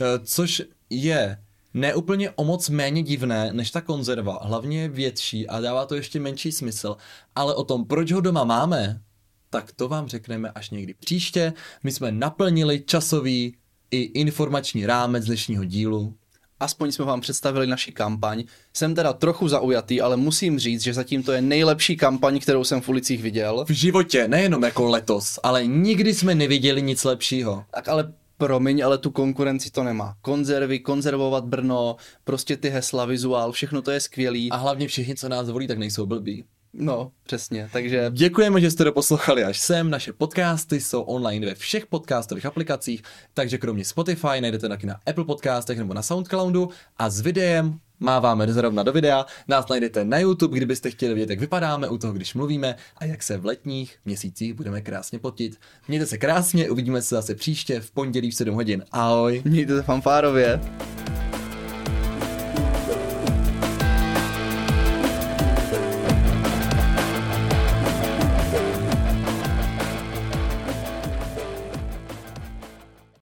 Eh, 0.00 0.18
což 0.24 0.62
je 0.90 1.38
neúplně 1.74 2.30
o 2.30 2.44
moc 2.44 2.68
méně 2.68 3.02
divné 3.02 3.52
než 3.52 3.70
ta 3.70 3.80
konzerva, 3.80 4.38
hlavně 4.42 4.80
je 4.80 4.88
větší 4.88 5.48
a 5.48 5.60
dává 5.60 5.86
to 5.86 5.94
ještě 5.94 6.20
menší 6.20 6.52
smysl, 6.52 6.96
ale 7.34 7.54
o 7.54 7.64
tom, 7.64 7.84
proč 7.84 8.12
ho 8.12 8.20
doma 8.20 8.44
máme, 8.44 9.00
tak 9.50 9.72
to 9.72 9.88
vám 9.88 10.08
řekneme 10.08 10.50
až 10.50 10.70
někdy 10.70 10.94
příště. 10.94 11.52
My 11.82 11.92
jsme 11.92 12.12
naplnili 12.12 12.82
časový 12.86 13.56
i 13.90 13.98
informační 13.98 14.86
rámec 14.86 15.24
dnešního 15.24 15.64
dílu. 15.64 16.14
Aspoň 16.60 16.92
jsme 16.92 17.04
vám 17.04 17.20
představili 17.20 17.66
naši 17.66 17.92
kampaň. 17.92 18.44
Jsem 18.72 18.94
teda 18.94 19.12
trochu 19.12 19.48
zaujatý, 19.48 20.00
ale 20.00 20.16
musím 20.16 20.58
říct, 20.58 20.82
že 20.82 20.94
zatím 20.94 21.22
to 21.22 21.32
je 21.32 21.42
nejlepší 21.42 21.96
kampaň, 21.96 22.40
kterou 22.40 22.64
jsem 22.64 22.80
v 22.80 22.88
ulicích 22.88 23.22
viděl. 23.22 23.64
V 23.68 23.70
životě, 23.70 24.28
nejenom 24.28 24.62
jako 24.62 24.84
letos, 24.84 25.38
ale 25.42 25.66
nikdy 25.66 26.14
jsme 26.14 26.34
neviděli 26.34 26.82
nic 26.82 27.04
lepšího. 27.04 27.64
Tak 27.70 27.88
ale 27.88 28.12
promiň, 28.44 28.84
ale 28.84 28.98
tu 28.98 29.10
konkurenci 29.10 29.70
to 29.70 29.84
nemá. 29.84 30.16
Konzervy, 30.20 30.78
konzervovat 30.78 31.44
Brno, 31.44 31.96
prostě 32.24 32.56
ty 32.56 32.68
hesla, 32.68 33.04
vizuál, 33.04 33.52
všechno 33.52 33.82
to 33.82 33.90
je 33.90 34.00
skvělý. 34.00 34.50
A 34.50 34.56
hlavně 34.56 34.88
všichni, 34.88 35.14
co 35.14 35.28
nás 35.28 35.48
volí, 35.48 35.66
tak 35.66 35.78
nejsou 35.78 36.06
blbí. 36.06 36.44
No, 36.72 37.10
přesně, 37.22 37.68
takže 37.72 38.10
Děkujeme, 38.12 38.60
že 38.60 38.70
jste 38.70 38.84
doposlouchali 38.84 39.44
až 39.44 39.60
sem. 39.60 39.90
Naše 39.90 40.12
podcasty 40.12 40.80
jsou 40.80 41.02
online 41.02 41.46
ve 41.46 41.54
všech 41.54 41.86
podcastových 41.86 42.46
aplikacích, 42.46 43.02
takže 43.34 43.58
kromě 43.58 43.84
Spotify 43.84 44.40
najdete 44.40 44.68
taky 44.68 44.86
na 44.86 45.00
Apple 45.06 45.24
podcastech 45.24 45.78
nebo 45.78 45.94
na 45.94 46.02
Soundcloudu 46.02 46.68
a 46.96 47.10
s 47.10 47.20
videem 47.20 47.78
máváme 48.00 48.52
zrovna 48.52 48.82
do 48.82 48.92
videa. 48.92 49.26
Nás 49.48 49.68
najdete 49.68 50.04
na 50.04 50.18
YouTube, 50.18 50.56
kdybyste 50.56 50.90
chtěli 50.90 51.14
vědět, 51.14 51.30
jak 51.30 51.40
vypadáme 51.40 51.88
u 51.88 51.98
toho, 51.98 52.12
když 52.12 52.34
mluvíme 52.34 52.76
a 52.96 53.04
jak 53.04 53.22
se 53.22 53.38
v 53.38 53.46
letních 53.46 53.96
měsících 54.04 54.54
budeme 54.54 54.80
krásně 54.80 55.18
potit. 55.18 55.60
Mějte 55.88 56.06
se 56.06 56.18
krásně, 56.18 56.70
uvidíme 56.70 57.02
se 57.02 57.14
zase 57.14 57.34
příště 57.34 57.80
v 57.80 57.90
pondělí 57.90 58.30
v 58.30 58.34
7 58.34 58.54
hodin. 58.54 58.84
Ahoj. 58.92 59.42
mějte 59.44 59.76
se 59.76 59.82
fanfárově. 59.82 60.60